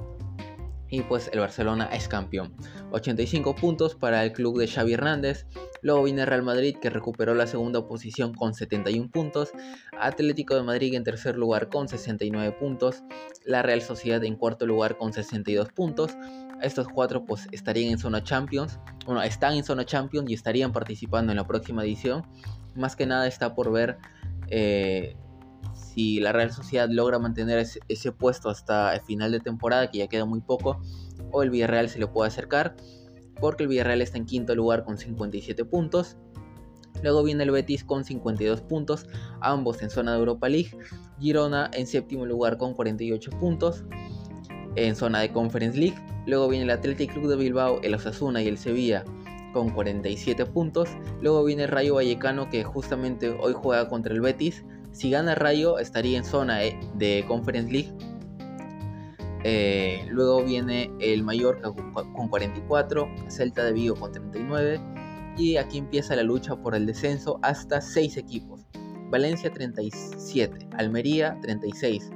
y 0.91 1.01
pues 1.03 1.29
el 1.33 1.39
Barcelona 1.39 1.85
es 1.85 2.07
campeón. 2.07 2.53
85 2.91 3.55
puntos 3.55 3.95
para 3.95 4.23
el 4.23 4.33
club 4.33 4.59
de 4.59 4.67
Xavi 4.67 4.93
Hernández. 4.93 5.47
Luego 5.81 6.03
viene 6.03 6.25
Real 6.25 6.43
Madrid 6.43 6.75
que 6.79 6.89
recuperó 6.89 7.33
la 7.33 7.47
segunda 7.47 7.87
posición 7.87 8.33
con 8.33 8.53
71 8.53 9.09
puntos. 9.09 9.53
Atlético 9.97 10.53
de 10.53 10.63
Madrid 10.63 10.93
en 10.93 11.05
tercer 11.05 11.37
lugar 11.37 11.69
con 11.69 11.87
69 11.87 12.51
puntos. 12.59 13.03
La 13.45 13.63
Real 13.63 13.81
Sociedad 13.81 14.23
en 14.25 14.35
cuarto 14.35 14.67
lugar 14.67 14.97
con 14.97 15.13
62 15.13 15.69
puntos. 15.71 16.11
Estos 16.61 16.89
cuatro 16.89 17.25
pues 17.25 17.47
estarían 17.53 17.93
en 17.93 17.97
zona 17.97 18.21
Champions. 18.21 18.77
Bueno, 19.05 19.23
están 19.23 19.53
en 19.53 19.63
zona 19.63 19.85
Champions 19.85 20.29
y 20.29 20.33
estarían 20.33 20.73
participando 20.73 21.31
en 21.31 21.37
la 21.37 21.47
próxima 21.47 21.83
edición. 21.83 22.27
Más 22.75 22.97
que 22.97 23.05
nada 23.05 23.27
está 23.27 23.55
por 23.55 23.71
ver 23.71 23.97
eh, 24.49 25.15
si 25.73 26.19
la 26.19 26.31
Real 26.31 26.51
Sociedad 26.51 26.89
logra 26.89 27.19
mantener 27.19 27.65
ese, 27.87 28.11
puesto 28.11 28.49
hasta 28.49 28.93
el 28.93 29.01
final 29.01 29.31
de 29.31 29.39
temporada, 29.39 29.89
que 29.89 29.99
ya 29.99 30.07
queda 30.07 30.25
muy 30.25 30.41
poco, 30.41 30.81
o 31.31 31.43
el 31.43 31.49
Villarreal 31.49 31.89
se 31.89 31.99
le 31.99 32.07
puede 32.07 32.27
acercar, 32.27 32.75
porque 33.39 33.63
el 33.63 33.69
Villarreal 33.69 34.01
está 34.01 34.17
en 34.17 34.25
quinto 34.25 34.55
lugar 34.55 34.83
con 34.83 34.97
57 34.97 35.65
puntos. 35.65 36.17
Luego 37.01 37.23
viene 37.23 37.43
el 37.43 37.51
Betis 37.51 37.83
con 37.83 38.03
52 38.03 38.61
puntos, 38.61 39.07
ambos 39.39 39.81
en 39.81 39.89
zona 39.89 40.13
de 40.13 40.19
Europa 40.19 40.49
League. 40.49 40.71
Girona 41.19 41.71
en 41.73 41.87
séptimo 41.87 42.25
lugar 42.25 42.57
con 42.57 42.73
48 42.73 43.31
puntos 43.39 43.83
en 44.75 44.95
zona 44.95 45.19
de 45.19 45.31
Conference 45.31 45.77
League. 45.77 45.97
Luego 46.27 46.47
viene 46.47 46.65
el 46.65 46.71
Athletic 46.71 47.13
Club 47.13 47.27
de 47.27 47.37
Bilbao, 47.37 47.79
el 47.81 47.95
Osasuna 47.95 48.41
y 48.41 48.47
el 48.47 48.57
Sevilla 48.57 49.03
con 49.53 49.69
47 49.69 50.45
puntos. 50.45 50.89
Luego 51.21 51.43
viene 51.43 51.63
el 51.63 51.69
Rayo 51.69 51.95
Vallecano 51.95 52.49
que 52.49 52.63
justamente 52.63 53.29
hoy 53.29 53.53
juega 53.53 53.89
contra 53.89 54.13
el 54.13 54.21
Betis 54.21 54.63
si 54.91 55.09
gana 55.09 55.35
Rayo 55.35 55.79
estaría 55.79 56.17
en 56.17 56.25
zona 56.25 56.63
eh, 56.63 56.79
de 56.95 57.25
Conference 57.27 57.71
League. 57.71 57.93
Eh, 59.43 60.05
luego 60.09 60.43
viene 60.43 60.91
el 60.99 61.23
Mallorca 61.23 61.71
con 61.71 62.27
44, 62.27 63.09
Celta 63.27 63.63
de 63.63 63.73
Vigo 63.73 63.95
con 63.95 64.11
39 64.11 64.79
y 65.37 65.57
aquí 65.57 65.77
empieza 65.79 66.15
la 66.15 66.23
lucha 66.23 66.55
por 66.55 66.75
el 66.75 66.85
descenso 66.85 67.39
hasta 67.41 67.81
6 67.81 68.17
equipos. 68.17 68.65
Valencia 69.09 69.51
37, 69.51 70.69
Almería 70.77 71.37
36, 71.41 72.11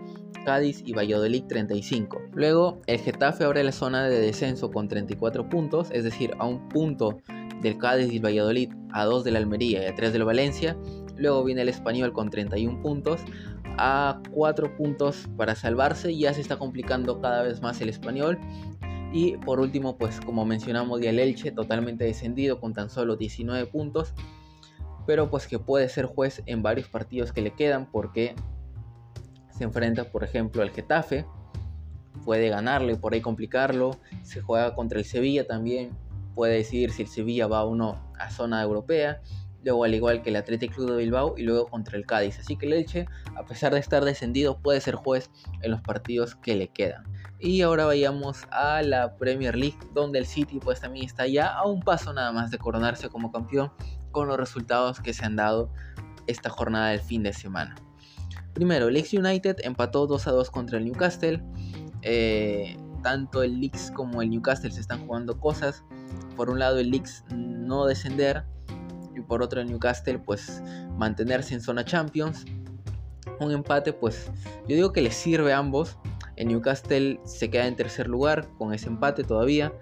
Cádiz 0.46 0.82
y 0.86 0.94
Valladolid 0.94 1.44
35. 1.44 2.22
Luego 2.34 2.82
el 2.88 3.00
Getafe 3.00 3.44
abre 3.44 3.64
la 3.64 3.74
zona 3.74 4.08
de 4.08 4.20
descenso 4.20 4.72
con 4.72 4.88
34 4.88 5.50
puntos, 5.50 5.90
es 5.92 6.04
decir, 6.04 6.34
a 6.40 6.46
un 6.46 6.70
punto 6.70 7.18
del 7.62 7.78
Cádiz 7.78 8.14
y 8.14 8.20
Valladolid, 8.20 8.72
a 8.94 9.06
2 9.06 9.24
de 9.26 9.32
la 9.32 9.40
Almería 9.40 9.84
y 9.84 9.88
a 9.88 9.96
3 9.96 10.14
del 10.14 10.24
Valencia. 10.24 10.78
Luego 11.18 11.44
viene 11.44 11.62
el 11.62 11.70
español 11.70 12.14
con 12.14 12.30
31 12.30 12.82
puntos. 12.82 13.22
A 13.78 14.22
4 14.32 14.78
puntos 14.78 15.28
para 15.36 15.56
salvarse. 15.56 16.16
Ya 16.16 16.34
se 16.34 16.42
está 16.42 16.58
complicando 16.58 17.20
cada 17.22 17.44
vez 17.44 17.62
más 17.62 17.82
el 17.82 17.90
español. 17.90 18.40
Y 19.12 19.38
por 19.38 19.60
último, 19.60 19.98
pues 19.98 20.20
como 20.20 20.46
mencionamos, 20.46 21.02
ya 21.02 21.10
el 21.10 21.20
Elche 21.20 21.52
totalmente 21.52 22.04
descendido 22.04 22.60
con 22.60 22.74
tan 22.74 22.90
solo 22.90 23.16
19 23.16 23.66
puntos. 23.68 24.14
Pero 25.06 25.30
pues 25.30 25.48
que 25.48 25.60
puede 25.60 25.88
ser 25.90 26.06
juez 26.06 26.42
en 26.46 26.64
varios 26.64 26.88
partidos 26.88 27.32
que 27.32 27.42
le 27.42 27.52
quedan 27.52 27.90
porque 27.92 28.36
se 29.52 29.64
enfrenta, 29.64 30.06
por 30.06 30.24
ejemplo, 30.24 30.62
al 30.62 30.72
Getafe. 30.72 31.26
Puede 32.24 32.50
ganarle, 32.50 32.96
por 32.96 33.14
ahí 33.14 33.22
complicarlo. 33.22 33.92
Se 34.24 34.42
juega 34.42 34.74
contra 34.74 35.00
el 35.00 35.06
Sevilla 35.06 35.46
también. 35.46 35.92
Puede 36.34 36.56
decidir 36.56 36.92
si 36.92 37.04
el 37.04 37.08
Sevilla 37.08 37.48
va 37.48 37.64
o 37.64 37.76
no 37.76 38.02
a 38.18 38.30
zona 38.30 38.62
europea 38.62 39.22
luego 39.66 39.84
al 39.84 39.96
igual 39.96 40.22
que 40.22 40.30
el 40.30 40.36
Athletic 40.38 40.74
Club 40.74 40.92
de 40.92 40.98
Bilbao 40.98 41.34
y 41.38 41.42
luego 41.42 41.68
contra 41.68 41.98
el 41.98 42.06
Cádiz. 42.06 42.40
Así 42.40 42.56
que 42.56 42.68
el 42.68 42.74
Elche, 42.74 43.08
a 43.36 43.44
pesar 43.46 43.74
de 43.74 43.80
estar 43.80 44.06
descendido, 44.06 44.60
puede 44.60 44.80
ser 44.80 44.96
juez 44.96 45.32
en 45.62 45.72
los 45.72 45.82
partidos 45.82 46.36
que 46.36 46.56
le 46.56 46.70
quedan. 46.70 47.04
Y 47.40 47.62
ahora 47.64 47.86
vayamos 47.86 48.46
a 48.52 48.82
la 48.84 49.18
Premier 49.18 49.56
League, 49.56 49.78
donde 49.94 50.20
el 50.20 50.28
City 50.28 50.60
pues 50.64 50.80
también 50.80 51.06
está 51.06 51.28
ya 51.28 51.48
a 51.48 51.66
un 51.66 51.82
paso 51.82 52.14
nada 52.14 52.32
más 52.32 52.52
de 52.52 52.60
coronarse 52.60 53.10
como 53.10 53.32
campeón 53.32 53.72
con 54.12 54.28
los 54.28 54.38
resultados 54.38 55.02
que 55.02 55.14
se 55.14 55.26
han 55.26 55.36
dado 55.36 55.72
esta 56.28 56.50
jornada 56.50 56.90
del 56.90 57.02
fin 57.02 57.24
de 57.24 57.34
semana. 57.34 57.76
Primero, 58.54 58.90
Leeds 58.90 59.14
United 59.14 59.58
empató 59.64 60.08
2 60.08 60.28
a 60.28 60.32
2 60.32 60.50
contra 60.52 60.78
el 60.78 60.86
Newcastle. 60.86 61.44
Eh, 62.04 62.78
tanto 63.04 63.44
el 63.44 63.60
Leeds 63.60 63.92
como 63.92 64.22
el 64.22 64.30
Newcastle 64.30 64.72
se 64.72 64.80
están 64.80 65.06
jugando 65.06 65.40
cosas. 65.40 65.84
Por 66.38 66.50
un 66.50 66.60
lado 66.60 66.78
el 66.78 66.92
Leeds 66.92 67.26
no 67.34 67.86
descender 67.86 68.46
y 69.16 69.22
por 69.22 69.42
otro 69.42 69.62
el 69.62 69.68
Newcastle 69.68 70.20
pues 70.20 70.62
mantenerse 70.98 71.54
en 71.54 71.62
zona 71.62 71.86
Champions. 71.86 72.46
Un 73.40 73.52
empate 73.52 73.94
pues 73.94 74.32
yo 74.68 74.76
digo 74.76 74.92
que 74.92 75.02
le 75.02 75.12
sirve 75.12 75.54
a 75.54 75.58
ambos. 75.58 75.98
El 76.36 76.50
Newcastle 76.50 77.20
se 77.24 77.50
queda 77.50 77.68
en 77.68 77.76
tercer 77.76 78.08
lugar 78.08 78.48
con 78.58 78.74
ese 78.74 78.88
empate 78.88 79.24
todavía. 79.24 79.74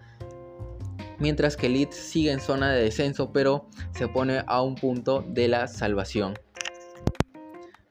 Mientras 1.20 1.56
que 1.56 1.70
Leeds 1.70 1.96
sigue 1.96 2.32
en 2.32 2.40
zona 2.40 2.72
de 2.72 2.84
descenso 2.84 3.32
pero 3.32 3.68
se 3.92 4.08
pone 4.08 4.44
a 4.46 4.62
un 4.62 4.76
punto 4.76 5.24
de 5.28 5.48
la 5.48 5.68
salvación. 5.68 6.34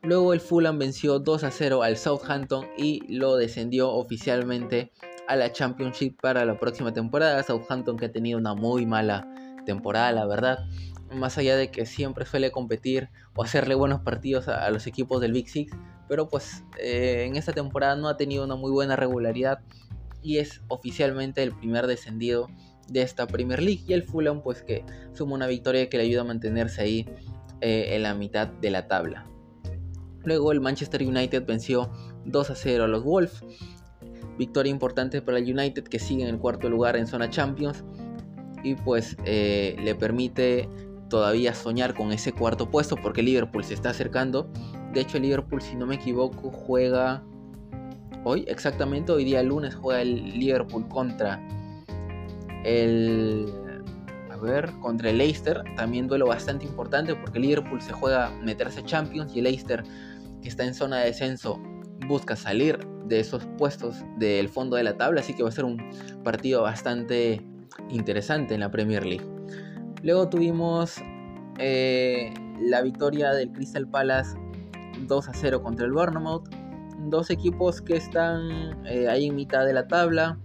Luego 0.03 0.33
el 0.33 0.41
Fulham 0.41 0.79
venció 0.79 1.21
2 1.21 1.45
a 1.45 1.51
0 1.53 1.85
al 1.85 1.97
Southampton 1.97 2.67
y 2.77 3.03
lo 3.15 3.37
descendió 3.37 3.93
oficialmente 3.93 4.91
a 5.29 5.37
la 5.37 5.53
Championship 5.53 6.21
para 6.21 6.45
la 6.45 6.59
próxima 6.59 6.93
temporada. 6.93 7.41
Southampton 7.45 7.97
que 7.97 8.07
ha 8.07 8.13
tenido 8.13 8.37
una 8.37 8.55
muy 8.55 8.85
mala 8.85 9.29
temporada, 9.65 10.11
la 10.11 10.27
verdad 10.27 10.59
más 11.15 11.39
allá 11.39 11.57
de 11.57 11.71
que 11.71 11.87
siempre 11.87 12.27
suele 12.27 12.51
competir 12.51 13.09
o 13.35 13.43
hacerle 13.43 13.75
buenos 13.75 14.01
partidos 14.01 14.49
a, 14.49 14.71
los 14.71 14.87
equipos 14.87 15.21
del 15.21 15.33
Big 15.33 15.49
Six, 15.49 15.73
pero 16.09 16.29
pues 16.29 16.65
eh, 16.79 17.25
en 17.27 17.37
esta 17.37 17.53
temporada 17.53 17.97
no 17.97 18.09
ha 18.09 18.17
tenido 18.17 18.45
una 18.45 18.57
muy 18.57 18.71
buena 18.71 18.97
regularidad 18.97 19.61
y 20.23 20.39
es 20.39 20.63
oficialmente 20.69 21.43
el 21.43 21.53
primer 21.53 21.87
descendido 21.87 22.49
de 22.89 23.03
esta 23.03 23.27
Premier 23.27 23.63
League 23.63 23.83
y 23.87 23.93
el 23.93 24.03
Fulham 24.03 24.43
pues 24.43 24.63
que 24.63 24.85
suma 25.13 25.35
una 25.35 25.47
victoria 25.47 25.89
que 25.89 25.97
le 25.97 26.05
ayuda 26.05 26.23
a 26.23 26.25
mantenerse 26.25 26.83
ahí 26.83 27.07
eh, 27.61 27.95
en 27.95 28.03
la 28.03 28.15
mitad 28.15 28.49
de 28.49 28.71
la 28.71 28.89
tabla. 28.89 29.27
Luego 30.25 30.53
el 30.53 30.61
Manchester 30.61 31.03
United 31.03 31.45
venció 31.47 31.91
2 32.27 32.51
a 32.51 32.55
0 32.55 32.85
a 32.85 32.89
los 32.89 33.03
Wolves. 33.03 33.45
Victoria 34.39 34.71
importante 34.71 35.21
para 35.21 35.39
el 35.39 35.45
United 35.45 35.85
que 35.85 35.99
sigue 35.99 36.23
en 36.23 36.29
el 36.29 36.39
cuarto 36.39 36.69
lugar 36.69 36.97
en 36.97 37.07
zona 37.07 37.29
Champions 37.29 37.85
y 38.63 38.75
pues 38.75 39.17
eh, 39.25 39.77
le 39.83 39.95
permite 39.95 40.69
todavía 41.13 41.53
soñar 41.53 41.93
con 41.93 42.11
ese 42.11 42.33
cuarto 42.33 42.71
puesto 42.71 42.97
porque 42.97 43.23
Liverpool 43.23 43.63
se 43.63 43.75
está 43.75 43.91
acercando. 43.91 44.51
De 44.95 45.03
hecho, 45.03 45.19
Liverpool, 45.19 45.61
si 45.61 45.77
no 45.77 45.85
me 45.85 45.97
equivoco, 45.97 46.51
juega 46.51 47.23
hoy, 48.25 48.47
exactamente 48.49 49.13
hoy 49.13 49.25
día 49.25 49.43
lunes, 49.43 49.75
juega 49.75 50.01
el 50.01 50.39
Liverpool 50.39 50.89
contra 50.89 51.39
el. 52.65 53.47
A 54.31 54.39
ver, 54.39 54.73
contra 54.81 55.11
el 55.11 55.19
Leicester. 55.19 55.63
También 55.77 56.09
duelo 56.09 56.29
bastante 56.29 56.65
importante 56.65 57.15
porque 57.15 57.39
Liverpool 57.39 57.83
se 57.83 57.93
juega 57.93 58.31
meterse 58.43 58.81
a 58.81 58.85
Champions 58.87 59.37
y 59.37 59.41
el 59.41 59.45
Leicester, 59.45 59.83
que 60.41 60.49
está 60.49 60.65
en 60.65 60.73
zona 60.73 61.01
de 61.01 61.09
descenso, 61.09 61.61
busca 62.09 62.37
salir 62.37 62.79
de 63.05 63.21
esos 63.21 63.45
puestos 63.59 63.97
del 64.17 64.49
fondo 64.49 64.77
de 64.77 64.85
la 64.85 64.97
tabla. 64.97 65.21
Así 65.21 65.35
que 65.35 65.43
va 65.43 65.51
a 65.51 65.53
ser 65.53 65.67
un 65.67 65.77
partido 66.25 66.63
bastante 66.63 67.47
interesante 67.91 68.55
en 68.55 68.61
la 68.61 68.71
Premier 68.71 69.05
League. 69.05 69.27
Luego 70.03 70.29
tuvimos 70.29 70.97
eh, 71.59 72.33
la 72.61 72.83
victoria 72.83 73.33
del 73.33 73.53
Crystal 73.53 73.87
Palace 73.89 74.37
2 75.07 75.29
a 75.29 75.33
0 75.33 75.63
contra 75.63 75.87
el 75.87 75.93
Bournemouth. 75.93 76.49
Dos 77.09 77.31
equipos 77.31 77.81
que 77.81 77.97
están 77.97 78.85
eh, 78.87 79.09
ahí 79.09 79.27
en 79.27 79.37
mitad 79.37 79.65
de 79.65 79.73
la 79.73 79.87
tabla. 79.87 80.39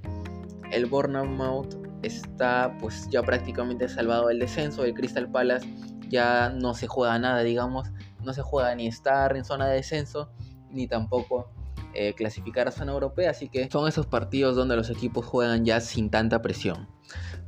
el 0.72 0.86
Bournemouth 0.86 1.76
está 2.04 2.76
pues 2.80 3.08
ya 3.10 3.24
prácticamente 3.24 3.88
salvado 3.88 4.28
del 4.28 4.40
descenso, 4.40 4.84
el 4.84 4.94
Crystal 4.94 5.30
Palace 5.30 5.68
ya 6.10 6.50
no 6.50 6.74
se 6.74 6.88
juega 6.88 7.18
nada, 7.20 7.42
digamos, 7.42 7.90
no 8.24 8.34
se 8.34 8.42
juega 8.42 8.74
ni 8.76 8.88
estar 8.88 9.36
en 9.36 9.44
zona 9.44 9.68
de 9.68 9.76
descenso, 9.76 10.30
ni 10.70 10.88
tampoco 10.88 11.52
eh, 11.94 12.14
clasificar 12.14 12.68
a 12.68 12.72
zona 12.72 12.94
europea, 12.94 13.32
así 13.32 13.50
que 13.50 13.70
son 13.72 13.88
esos 13.88 14.06
partidos 14.06 14.56
donde 14.56 14.76
los 14.76 14.90
equipos 14.90 15.26
juegan 15.26 15.66
ya 15.66 15.80
sin 15.80 16.10
tanta 16.10 16.42
presión. 16.42 16.88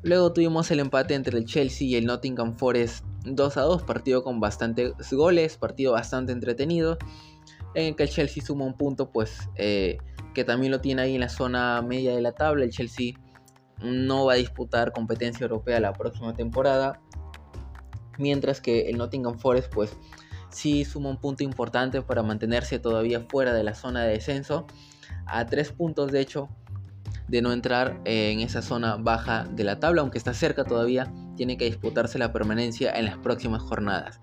Luego 0.01 0.31
tuvimos 0.31 0.71
el 0.71 0.79
empate 0.79 1.13
entre 1.13 1.38
el 1.38 1.45
Chelsea 1.45 1.88
y 1.88 1.95
el 1.95 2.05
Nottingham 2.05 2.55
Forest 2.55 3.03
2 3.25 3.57
a 3.57 3.62
2, 3.62 3.83
partido 3.83 4.23
con 4.23 4.39
bastantes 4.39 4.93
goles, 5.12 5.57
partido 5.57 5.91
bastante 5.91 6.31
entretenido, 6.31 6.97
en 7.75 7.88
el 7.88 7.95
que 7.95 8.03
el 8.03 8.09
Chelsea 8.09 8.43
suma 8.43 8.65
un 8.65 8.75
punto, 8.75 9.12
pues 9.12 9.49
eh, 9.55 9.97
que 10.33 10.45
también 10.45 10.71
lo 10.71 10.79
tiene 10.79 11.01
ahí 11.01 11.15
en 11.15 11.19
la 11.19 11.29
zona 11.29 11.81
media 11.81 12.15
de 12.15 12.21
la 12.21 12.31
tabla. 12.31 12.63
El 12.63 12.71
Chelsea 12.71 13.13
no 13.81 14.25
va 14.25 14.33
a 14.33 14.35
disputar 14.38 14.93
competencia 14.93 15.43
europea 15.43 15.81
la 15.81 15.91
próxima 15.91 16.33
temporada, 16.33 17.01
mientras 18.17 18.62
que 18.62 18.89
el 18.89 18.97
Nottingham 18.97 19.38
Forest, 19.38 19.73
pues 19.73 19.97
sí 20.49 20.85
suma 20.85 21.09
un 21.09 21.17
punto 21.17 21.43
importante 21.43 22.01
para 22.01 22.23
mantenerse 22.23 22.79
todavía 22.79 23.25
fuera 23.29 23.53
de 23.53 23.63
la 23.63 23.75
zona 23.75 24.03
de 24.03 24.13
descenso, 24.13 24.65
a 25.25 25.45
tres 25.45 25.71
puntos 25.73 26.12
de 26.12 26.21
hecho 26.21 26.49
de 27.29 27.41
no 27.41 27.51
entrar 27.51 28.01
en 28.05 28.39
esa 28.41 28.61
zona 28.61 28.95
baja 28.97 29.45
de 29.51 29.63
la 29.63 29.79
tabla, 29.79 30.01
aunque 30.01 30.17
está 30.17 30.33
cerca 30.33 30.63
todavía, 30.63 31.11
tiene 31.35 31.57
que 31.57 31.65
disputarse 31.65 32.17
la 32.17 32.33
permanencia 32.33 32.91
en 32.91 33.05
las 33.05 33.17
próximas 33.17 33.61
jornadas. 33.61 34.19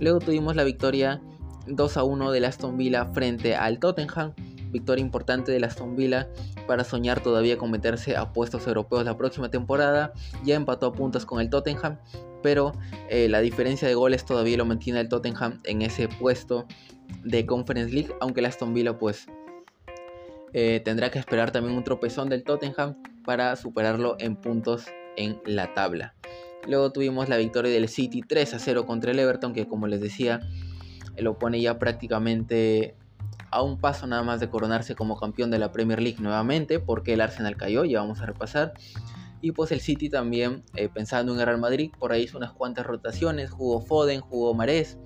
Luego 0.00 0.20
tuvimos 0.20 0.56
la 0.56 0.64
victoria 0.64 1.20
2 1.66 1.96
a 1.96 2.04
1 2.04 2.30
del 2.30 2.44
Aston 2.44 2.76
Villa 2.76 3.06
frente 3.06 3.54
al 3.54 3.78
Tottenham, 3.78 4.32
victoria 4.70 5.02
importante 5.02 5.52
del 5.52 5.64
Aston 5.64 5.96
Villa 5.96 6.28
para 6.66 6.84
soñar 6.84 7.20
todavía 7.22 7.58
con 7.58 7.70
meterse 7.70 8.16
a 8.16 8.32
puestos 8.32 8.66
europeos 8.66 9.04
la 9.04 9.16
próxima 9.16 9.50
temporada, 9.50 10.12
ya 10.44 10.54
empató 10.54 10.86
a 10.86 10.92
puntos 10.92 11.26
con 11.26 11.40
el 11.40 11.50
Tottenham, 11.50 11.98
pero 12.42 12.72
eh, 13.10 13.28
la 13.28 13.40
diferencia 13.40 13.88
de 13.88 13.94
goles 13.94 14.24
todavía 14.24 14.56
lo 14.56 14.64
mantiene 14.64 15.00
el 15.00 15.08
Tottenham 15.08 15.60
en 15.64 15.82
ese 15.82 16.08
puesto 16.08 16.66
de 17.24 17.44
Conference 17.46 17.92
League, 17.92 18.14
aunque 18.20 18.40
el 18.40 18.46
Aston 18.46 18.74
Villa 18.74 18.98
pues 18.98 19.26
eh, 20.52 20.80
tendrá 20.84 21.10
que 21.10 21.18
esperar 21.18 21.50
también 21.50 21.76
un 21.76 21.84
tropezón 21.84 22.28
del 22.28 22.44
Tottenham 22.44 22.96
para 23.24 23.54
superarlo 23.56 24.16
en 24.18 24.36
puntos 24.36 24.86
en 25.16 25.40
la 25.44 25.74
tabla. 25.74 26.14
Luego 26.66 26.92
tuvimos 26.92 27.28
la 27.28 27.36
victoria 27.36 27.72
del 27.72 27.88
City 27.88 28.22
3 28.26 28.54
a 28.54 28.58
0 28.58 28.86
contra 28.86 29.10
el 29.10 29.18
Everton, 29.18 29.52
que 29.52 29.66
como 29.66 29.86
les 29.86 30.00
decía, 30.00 30.40
lo 31.16 31.38
pone 31.38 31.60
ya 31.60 31.78
prácticamente 31.78 32.96
a 33.50 33.62
un 33.62 33.78
paso 33.78 34.06
nada 34.06 34.22
más 34.22 34.40
de 34.40 34.50
coronarse 34.50 34.94
como 34.94 35.16
campeón 35.16 35.50
de 35.50 35.58
la 35.58 35.72
Premier 35.72 36.00
League 36.02 36.18
nuevamente, 36.20 36.78
porque 36.80 37.14
el 37.14 37.20
Arsenal 37.20 37.56
cayó, 37.56 37.84
ya 37.84 38.00
vamos 38.00 38.20
a 38.20 38.26
repasar. 38.26 38.74
Y 39.40 39.52
pues 39.52 39.70
el 39.72 39.80
City 39.80 40.10
también, 40.10 40.64
eh, 40.74 40.88
pensando 40.88 41.32
en 41.32 41.40
el 41.40 41.46
Real 41.46 41.58
Madrid, 41.58 41.92
por 41.98 42.12
ahí 42.12 42.24
hizo 42.24 42.36
unas 42.36 42.52
cuantas 42.52 42.86
rotaciones, 42.86 43.50
jugó 43.50 43.80
Foden, 43.80 44.20
jugó 44.20 44.52
Marés, 44.52 44.98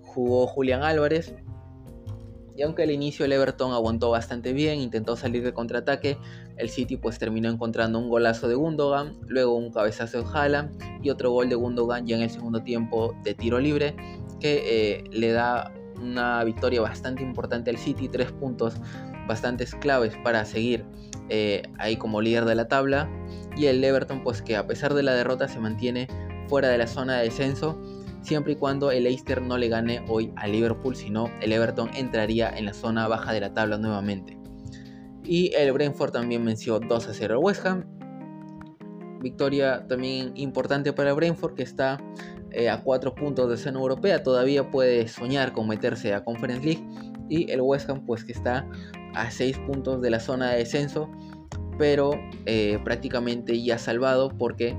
jugó 0.00 0.46
Julián 0.46 0.82
Álvarez 0.84 1.34
y 2.56 2.62
aunque 2.62 2.82
al 2.84 2.90
inicio 2.90 3.24
el 3.24 3.32
Everton 3.32 3.72
aguantó 3.72 4.10
bastante 4.10 4.52
bien, 4.52 4.80
intentó 4.80 5.16
salir 5.16 5.42
de 5.42 5.52
contraataque, 5.52 6.18
el 6.56 6.68
City 6.68 6.96
pues 6.96 7.18
terminó 7.18 7.50
encontrando 7.50 7.98
un 7.98 8.08
golazo 8.08 8.48
de 8.48 8.54
Gundogan, 8.54 9.16
luego 9.26 9.56
un 9.56 9.72
cabezazo 9.72 10.22
de 10.22 10.28
Haaland 10.32 11.02
y 11.02 11.10
otro 11.10 11.30
gol 11.30 11.48
de 11.48 11.56
Gundogan 11.56 12.06
ya 12.06 12.16
en 12.16 12.22
el 12.22 12.30
segundo 12.30 12.62
tiempo 12.62 13.14
de 13.24 13.34
tiro 13.34 13.58
libre 13.58 13.96
que 14.40 14.62
eh, 14.64 15.04
le 15.10 15.32
da 15.32 15.72
una 16.00 16.42
victoria 16.44 16.80
bastante 16.80 17.22
importante 17.22 17.70
al 17.70 17.78
City, 17.78 18.08
tres 18.08 18.30
puntos 18.32 18.74
bastante 19.26 19.64
claves 19.80 20.14
para 20.22 20.44
seguir 20.44 20.84
eh, 21.30 21.62
ahí 21.78 21.96
como 21.96 22.20
líder 22.20 22.44
de 22.44 22.54
la 22.54 22.68
tabla. 22.68 23.08
Y 23.56 23.66
el 23.66 23.82
Everton 23.82 24.22
pues 24.22 24.42
que 24.42 24.56
a 24.56 24.66
pesar 24.66 24.94
de 24.94 25.02
la 25.02 25.14
derrota 25.14 25.48
se 25.48 25.60
mantiene 25.60 26.08
fuera 26.48 26.68
de 26.68 26.78
la 26.78 26.86
zona 26.86 27.18
de 27.18 27.24
descenso 27.24 27.80
siempre 28.24 28.54
y 28.54 28.56
cuando 28.56 28.90
el 28.90 29.04
Leicester 29.04 29.40
no 29.40 29.58
le 29.58 29.68
gane 29.68 30.04
hoy 30.08 30.32
a 30.36 30.46
Liverpool, 30.46 30.96
sino 30.96 31.30
el 31.40 31.52
Everton 31.52 31.90
entraría 31.94 32.50
en 32.50 32.64
la 32.64 32.72
zona 32.72 33.06
baja 33.06 33.32
de 33.32 33.40
la 33.40 33.52
tabla 33.52 33.78
nuevamente. 33.78 34.38
Y 35.22 35.54
el 35.54 35.72
Brentford 35.72 36.12
también 36.12 36.44
venció 36.44 36.80
2 36.80 37.08
a 37.08 37.14
0 37.14 37.34
al 37.34 37.44
West 37.44 37.64
Ham. 37.66 37.84
Victoria 39.20 39.86
también 39.86 40.32
importante 40.34 40.92
para 40.92 41.10
el 41.10 41.16
Brentford 41.16 41.54
que 41.54 41.62
está 41.62 41.98
eh, 42.50 42.68
a 42.68 42.82
4 42.82 43.14
puntos 43.14 43.48
de 43.48 43.56
zona 43.56 43.78
europea, 43.78 44.22
todavía 44.22 44.70
puede 44.70 45.08
soñar 45.08 45.52
con 45.52 45.66
meterse 45.66 46.12
a 46.12 46.24
Conference 46.24 46.64
League. 46.64 46.84
Y 47.28 47.50
el 47.50 47.60
West 47.62 47.88
Ham 47.88 48.04
pues 48.04 48.24
que 48.24 48.32
está 48.32 48.68
a 49.14 49.30
6 49.30 49.58
puntos 49.66 50.02
de 50.02 50.10
la 50.10 50.20
zona 50.20 50.50
de 50.50 50.58
descenso, 50.58 51.10
pero 51.78 52.12
eh, 52.46 52.78
prácticamente 52.84 53.62
ya 53.62 53.78
salvado 53.78 54.28
porque 54.28 54.76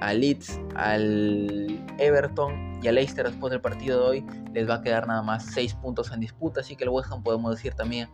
a 0.00 0.12
Leeds, 0.12 0.60
al 0.74 1.84
Everton 1.98 2.73
y 2.84 2.88
a 2.88 2.92
Leicester 2.92 3.26
después 3.26 3.50
del 3.50 3.62
partido 3.62 3.98
de 3.98 4.06
hoy 4.06 4.26
les 4.52 4.68
va 4.68 4.74
a 4.74 4.82
quedar 4.82 5.06
nada 5.06 5.22
más 5.22 5.46
6 5.54 5.74
puntos 5.74 6.12
en 6.12 6.20
disputa, 6.20 6.60
así 6.60 6.76
que 6.76 6.84
el 6.84 6.90
West 6.90 7.10
Ham 7.10 7.22
podemos 7.22 7.50
decir 7.56 7.72
también 7.72 8.10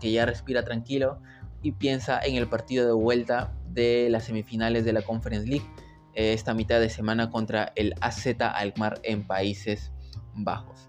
que 0.00 0.12
ya 0.12 0.24
respira 0.24 0.64
tranquilo 0.64 1.20
y 1.60 1.72
piensa 1.72 2.20
en 2.22 2.36
el 2.36 2.48
partido 2.48 2.86
de 2.86 2.92
vuelta 2.92 3.52
de 3.70 4.08
las 4.10 4.24
semifinales 4.24 4.84
de 4.84 4.92
la 4.92 5.02
Conference 5.02 5.48
League 5.48 5.66
eh, 6.14 6.34
esta 6.34 6.54
mitad 6.54 6.78
de 6.78 6.88
semana 6.88 7.30
contra 7.30 7.72
el 7.74 7.94
AZ 8.00 8.28
Alkmaar 8.38 9.00
en 9.02 9.26
Países 9.26 9.90
Bajos. 10.34 10.88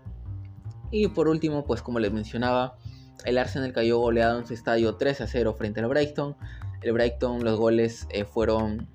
Y 0.92 1.08
por 1.08 1.28
último, 1.28 1.66
pues 1.66 1.82
como 1.82 1.98
les 1.98 2.12
mencionaba, 2.12 2.78
el 3.26 3.40
Arsenal 3.40 3.74
cayó 3.74 3.98
goleado 3.98 4.38
en 4.38 4.46
su 4.46 4.54
estadio 4.54 4.96
3 4.96 5.22
a 5.22 5.28
0 5.28 5.56
frente 5.58 5.80
al 5.80 5.88
Brighton. 5.88 6.36
El 6.84 6.92
Brighton, 6.92 7.44
los 7.44 7.58
goles 7.58 8.06
eh, 8.12 8.26
fueron 8.26 8.88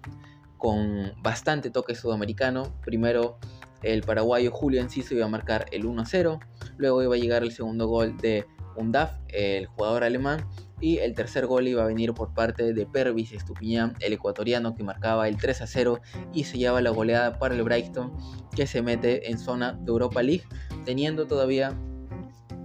con 0.59 1.12
bastante 1.22 1.70
toque 1.70 1.96
sudamericano. 1.96 2.72
Primero 2.83 3.38
el 3.82 4.02
paraguayo 4.02 4.50
Julio 4.50 4.80
Enciso 4.80 5.14
iba 5.14 5.26
a 5.26 5.28
marcar 5.28 5.66
el 5.72 5.84
1-0. 5.84 6.40
Luego 6.76 7.02
iba 7.02 7.14
a 7.14 7.18
llegar 7.18 7.42
el 7.42 7.52
segundo 7.52 7.86
gol 7.86 8.16
de 8.16 8.46
Undaf, 8.76 9.12
el 9.28 9.66
jugador 9.66 10.04
alemán. 10.04 10.46
Y 10.80 10.98
el 10.98 11.14
tercer 11.14 11.46
gol 11.46 11.66
iba 11.66 11.82
a 11.82 11.86
venir 11.86 12.14
por 12.14 12.32
parte 12.34 12.72
de 12.72 12.86
Pervis 12.86 13.32
Estupiñán, 13.32 13.94
el 14.00 14.12
ecuatoriano 14.12 14.76
que 14.76 14.84
marcaba 14.84 15.28
el 15.28 15.36
3 15.36 15.62
0 15.66 16.00
y 16.32 16.44
sellaba 16.44 16.80
la 16.80 16.90
goleada 16.90 17.38
para 17.38 17.56
el 17.56 17.64
Brighton 17.64 18.12
que 18.54 18.66
se 18.66 18.80
mete 18.80 19.28
en 19.28 19.38
zona 19.38 19.72
de 19.72 19.90
Europa 19.90 20.22
League, 20.22 20.44
teniendo 20.84 21.26
todavía 21.26 21.76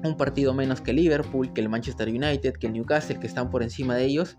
un 0.04 0.15
partido 0.15 0.54
menos 0.54 0.82
que 0.82 0.93
Liverpool, 0.93 1.54
que 1.54 1.62
el 1.62 1.69
Manchester 1.69 2.08
United, 2.08 2.54
que 2.54 2.67
el 2.67 2.73
Newcastle, 2.73 3.19
que 3.19 3.26
están 3.26 3.49
por 3.49 3.63
encima 3.63 3.95
de 3.95 4.06
ellos. 4.06 4.38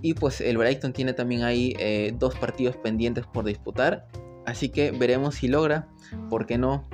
Y 0.00 0.14
pues 0.14 0.40
el 0.40 0.56
Brighton 0.56 0.92
tiene 0.92 1.12
también 1.12 1.42
ahí 1.42 1.74
eh, 1.78 2.14
dos 2.18 2.36
partidos 2.36 2.76
pendientes 2.76 3.26
por 3.26 3.44
disputar 3.44 4.06
Así 4.48 4.70
que 4.70 4.92
veremos 4.92 5.34
si 5.34 5.46
logra, 5.46 5.88
¿por 6.30 6.46
qué 6.46 6.56
no?, 6.56 6.88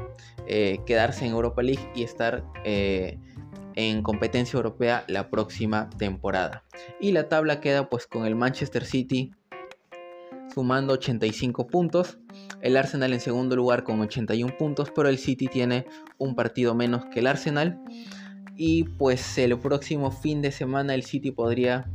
eh, 0.49 0.81
quedarse 0.87 1.25
en 1.25 1.31
Europa 1.31 1.63
League 1.63 1.89
y 1.95 2.03
estar 2.03 2.45
eh, 2.65 3.21
en 3.77 4.03
competencia 4.03 4.57
europea 4.57 5.05
la 5.07 5.31
próxima 5.31 5.89
temporada. 5.91 6.65
Y 7.01 7.13
la 7.13 7.29
tabla 7.29 7.61
queda 7.61 7.89
pues 7.89 8.09
con 8.09 8.27
el 8.27 8.35
Manchester 8.35 8.85
City 8.85 9.31
sumando 10.53 10.95
85 10.95 11.69
puntos, 11.69 12.19
el 12.61 12.77
Arsenal 12.77 13.13
en 13.13 13.21
segundo 13.21 13.55
lugar 13.55 13.85
con 13.85 14.01
81 14.01 14.57
puntos, 14.59 14.91
pero 14.93 15.09
el 15.09 15.19
City 15.19 15.47
tiene 15.47 15.87
un 16.19 16.35
partido 16.35 16.75
menos 16.75 17.05
que 17.07 17.21
el 17.21 17.29
Arsenal. 17.29 17.81
Y 18.57 18.83
pues 18.85 19.39
el 19.39 19.57
próximo 19.61 20.11
fin 20.11 20.43
de 20.43 20.51
semana 20.51 20.93
el 20.95 21.05
City 21.05 21.31
podría 21.31 21.89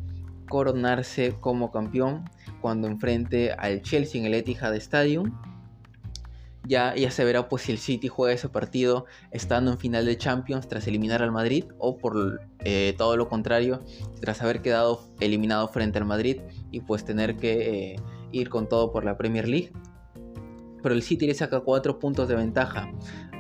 coronarse 0.49 1.35
como 1.39 1.69
campeón 1.71 2.25
cuando 2.61 2.87
enfrente 2.87 3.51
al 3.51 3.81
Chelsea 3.81 4.19
en 4.19 4.27
el 4.27 4.33
Etihad 4.33 4.75
Stadium 4.75 5.31
ya, 6.69 6.93
se 7.09 7.23
verá 7.23 7.49
pues 7.49 7.63
si 7.63 7.71
el 7.71 7.79
City 7.79 8.07
juega 8.07 8.33
ese 8.33 8.47
partido 8.47 9.05
estando 9.31 9.71
en 9.71 9.79
final 9.79 10.05
de 10.05 10.17
Champions 10.17 10.67
tras 10.67 10.87
eliminar 10.87 11.23
al 11.23 11.31
Madrid 11.31 11.65
o 11.79 11.97
por 11.97 12.41
eh, 12.59 12.93
todo 12.95 13.17
lo 13.17 13.27
contrario, 13.27 13.81
tras 14.21 14.41
haber 14.43 14.61
quedado 14.61 15.09
eliminado 15.19 15.67
frente 15.69 15.97
al 15.97 16.05
Madrid 16.05 16.41
y 16.69 16.81
pues 16.81 17.05
tener 17.05 17.37
que 17.37 17.93
eh, 17.93 17.95
ir 18.31 18.49
con 18.49 18.69
todo 18.69 18.91
por 18.91 19.03
la 19.03 19.17
Premier 19.17 19.47
League. 19.47 19.71
Pero 20.83 20.93
el 20.93 21.01
City 21.01 21.25
le 21.25 21.33
saca 21.33 21.61
4 21.61 21.97
puntos 21.97 22.27
de 22.27 22.35
ventaja 22.35 22.91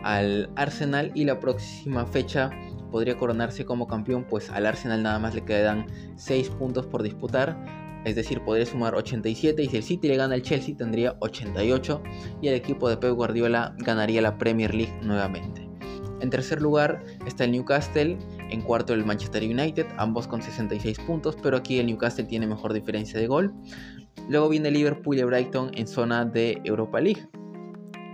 al 0.03 0.49
Arsenal 0.55 1.11
y 1.13 1.25
la 1.25 1.39
próxima 1.39 2.07
fecha 2.07 2.49
podría 2.89 3.17
coronarse 3.17 3.63
como 3.63 3.87
campeón, 3.87 4.25
pues 4.27 4.49
al 4.49 4.65
Arsenal 4.65 5.03
nada 5.03 5.19
más 5.19 5.35
le 5.35 5.45
quedan 5.45 5.85
6 6.15 6.49
puntos 6.49 6.87
por 6.87 7.03
disputar 7.03 7.88
es 8.05 8.15
decir, 8.15 8.41
podría 8.41 8.65
sumar 8.65 8.95
87 8.95 9.63
y 9.63 9.67
si 9.67 9.77
el 9.77 9.83
City 9.83 10.07
le 10.07 10.15
gana 10.15 10.35
al 10.35 10.41
Chelsea 10.41 10.75
tendría 10.75 11.15
88 11.19 12.01
y 12.41 12.47
el 12.47 12.53
equipo 12.53 12.89
de 12.89 12.97
Pep 12.97 13.13
Guardiola 13.13 13.75
ganaría 13.79 14.21
la 14.21 14.37
Premier 14.37 14.73
League 14.73 14.93
nuevamente. 15.01 15.67
En 16.21 16.29
tercer 16.29 16.61
lugar 16.61 17.03
está 17.25 17.45
el 17.45 17.51
Newcastle, 17.51 18.17
en 18.49 18.61
cuarto 18.61 18.93
el 18.93 19.05
Manchester 19.05 19.43
United, 19.43 19.85
ambos 19.97 20.27
con 20.27 20.41
66 20.41 20.99
puntos, 20.99 21.37
pero 21.41 21.57
aquí 21.57 21.79
el 21.79 21.87
Newcastle 21.87 22.25
tiene 22.25 22.45
mejor 22.45 22.73
diferencia 22.73 23.19
de 23.19 23.27
gol. 23.27 23.53
Luego 24.27 24.49
viene 24.49 24.69
Liverpool 24.69 25.17
y 25.17 25.23
Brighton 25.23 25.71
en 25.75 25.87
zona 25.87 26.25
de 26.25 26.59
Europa 26.65 26.99
League 26.99 27.27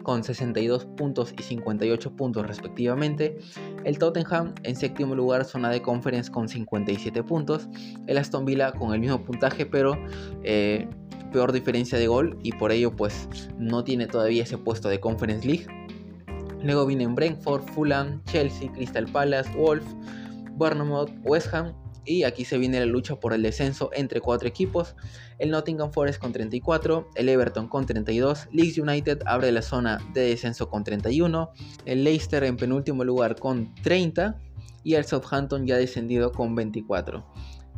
con 0.05 0.23
62 0.23 0.85
puntos 0.85 1.33
y 1.37 1.43
58 1.43 2.15
puntos 2.15 2.47
respectivamente. 2.47 3.37
El 3.83 3.97
Tottenham 3.97 4.53
en 4.63 4.75
séptimo 4.75 5.15
lugar, 5.15 5.43
zona 5.43 5.69
de 5.69 5.81
conference 5.81 6.31
con 6.31 6.47
57 6.47 7.23
puntos. 7.23 7.67
El 8.07 8.17
Aston 8.17 8.45
Villa 8.45 8.71
con 8.71 8.93
el 8.93 9.01
mismo 9.01 9.21
puntaje, 9.23 9.65
pero 9.65 9.97
eh, 10.43 10.87
peor 11.33 11.51
diferencia 11.51 11.97
de 11.97 12.07
gol 12.07 12.37
y 12.43 12.53
por 12.53 12.71
ello 12.71 12.95
pues 12.95 13.27
no 13.57 13.83
tiene 13.83 14.07
todavía 14.07 14.43
ese 14.43 14.57
puesto 14.57 14.87
de 14.87 14.99
Conference 14.99 15.45
League. 15.45 15.65
Luego 16.61 16.85
vienen 16.85 17.15
Brentford, 17.15 17.63
Fulham, 17.73 18.23
Chelsea, 18.25 18.71
Crystal 18.71 19.05
Palace, 19.05 19.51
Wolf, 19.57 19.83
Bournemouth, 20.51 21.11
West 21.23 21.53
Ham 21.53 21.73
y 22.05 22.23
aquí 22.23 22.45
se 22.45 22.57
viene 22.57 22.79
la 22.79 22.85
lucha 22.85 23.15
por 23.15 23.33
el 23.33 23.41
descenso 23.41 23.89
entre 23.93 24.21
cuatro 24.21 24.47
equipos. 24.47 24.95
El 25.39 25.49
Nottingham 25.49 25.91
Forest 25.91 26.19
con 26.19 26.31
34, 26.31 27.09
el 27.15 27.29
Everton 27.29 27.67
con 27.67 27.85
32, 27.85 28.47
Leeds 28.51 28.77
United 28.77 29.21
abre 29.25 29.51
la 29.51 29.61
zona 29.61 29.99
de 30.13 30.21
descenso 30.21 30.69
con 30.69 30.83
31, 30.83 31.51
el 31.85 32.03
Leicester 32.03 32.43
en 32.43 32.57
penúltimo 32.57 33.03
lugar 33.03 33.35
con 33.35 33.73
30 33.83 34.39
y 34.83 34.93
el 34.93 35.05
Southampton 35.05 35.65
ya 35.65 35.77
descendido 35.77 36.31
con 36.31 36.55
24. 36.55 37.25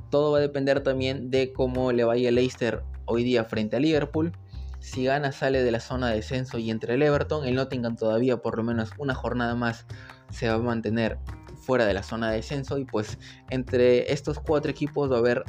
Todo 0.09 0.31
va 0.31 0.37
a 0.37 0.41
depender 0.41 0.81
también 0.83 1.29
de 1.31 1.51
cómo 1.53 1.91
le 1.91 2.03
vaya 2.03 2.29
el 2.29 2.35
Leicester 2.35 2.83
hoy 3.05 3.23
día 3.23 3.45
frente 3.45 3.77
a 3.77 3.79
Liverpool. 3.79 4.33
Si 4.79 5.05
gana 5.05 5.31
sale 5.31 5.63
de 5.63 5.71
la 5.71 5.79
zona 5.79 6.09
de 6.09 6.17
descenso 6.17 6.57
y 6.57 6.69
entre 6.69 6.93
el 6.93 7.01
Everton, 7.01 7.45
el 7.45 7.55
Nottingham 7.55 7.95
todavía 7.95 8.37
por 8.37 8.57
lo 8.57 8.63
menos 8.63 8.91
una 8.97 9.15
jornada 9.15 9.55
más 9.55 9.85
se 10.29 10.47
va 10.47 10.55
a 10.55 10.59
mantener 10.59 11.17
fuera 11.67 11.85
de 11.85 11.93
la 11.93 12.01
zona 12.01 12.29
de 12.29 12.37
descenso 12.37 12.77
y 12.77 12.85
pues 12.85 13.19
entre 13.49 14.13
estos 14.13 14.39
cuatro 14.39 14.71
equipos 14.71 15.11
va 15.11 15.17
a 15.17 15.19
haber 15.19 15.43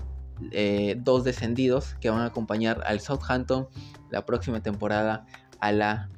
eh, 0.50 0.96
dos 0.98 1.22
descendidos 1.22 1.94
que 2.00 2.10
van 2.10 2.22
a 2.22 2.26
acompañar 2.26 2.82
al 2.84 2.98
Southampton 2.98 3.68
la 4.10 4.26
próxima 4.26 4.60
temporada 4.60 5.26
a 5.60 5.70
la 5.70 6.08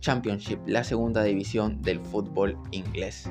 Championship, 0.00 0.58
la 0.66 0.84
segunda 0.84 1.22
división 1.22 1.82
del 1.82 2.00
fútbol 2.00 2.56
inglés. 2.70 3.30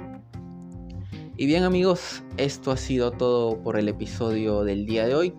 Y 1.38 1.47
bien 1.47 1.63
amigos, 1.63 2.21
esto 2.38 2.69
ha 2.69 2.77
sido 2.77 3.10
todo 3.10 3.57
por 3.63 3.79
el 3.79 3.89
episodio 3.89 4.63
del 4.63 4.86
día 4.86 5.07
de 5.07 5.15
hoy. 5.15 5.34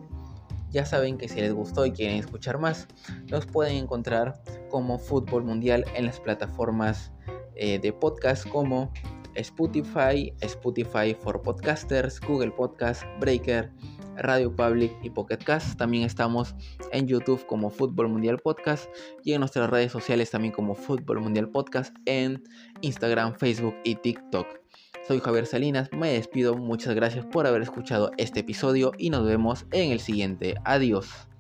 Ya 0.71 0.85
saben 0.85 1.17
que 1.17 1.29
si 1.29 1.41
les 1.41 1.53
gustó 1.53 1.87
y 1.87 1.93
quieren 1.93 2.17
escuchar 2.17 2.59
más, 2.59 2.89
los 3.29 3.47
pueden 3.47 3.77
encontrar 3.77 4.43
como 4.69 4.99
Fútbol 4.99 5.45
Mundial 5.45 5.85
en 5.95 6.07
las 6.07 6.19
plataformas 6.19 7.13
eh, 7.55 7.79
de 7.79 7.93
podcast 7.93 8.49
como 8.49 8.91
Spotify, 9.35 10.33
Spotify 10.41 11.15
for 11.15 11.41
Podcasters, 11.43 12.21
Google 12.21 12.51
Podcast, 12.51 13.05
Breaker, 13.21 13.71
Radio 14.17 14.55
Public 14.55 14.93
y 15.03 15.11
Pocket 15.11 15.39
Cast. 15.39 15.79
También 15.79 16.05
estamos 16.05 16.55
en 16.93 17.07
YouTube 17.07 17.45
como 17.47 17.71
Fútbol 17.71 18.09
Mundial 18.09 18.39
Podcast 18.39 18.89
y 19.25 19.33
en 19.33 19.41
nuestras 19.41 19.71
redes 19.71 19.93
sociales 19.93 20.31
también 20.31 20.53
como 20.53 20.75
Fútbol 20.75 21.21
Mundial 21.21 21.49
Podcast 21.49 21.95
en 22.07 22.43
Instagram, 22.81 23.35
Facebook 23.39 23.75
y 23.85 23.97
TikTok. 23.97 24.47
Soy 25.07 25.19
Javier 25.19 25.47
Salinas, 25.47 25.91
me 25.93 26.13
despido, 26.13 26.57
muchas 26.57 26.95
gracias 26.95 27.27
por 27.27 27.47
haber 27.47 27.63
escuchado 27.63 28.13
este 28.19 28.41
episodio 28.41 28.93
y 28.99 29.11
nos 29.11 29.27
vemos 29.27 29.67
en 29.73 29.91
el 29.91 30.01
siguiente. 30.01 30.55
Adiós. 30.65 31.32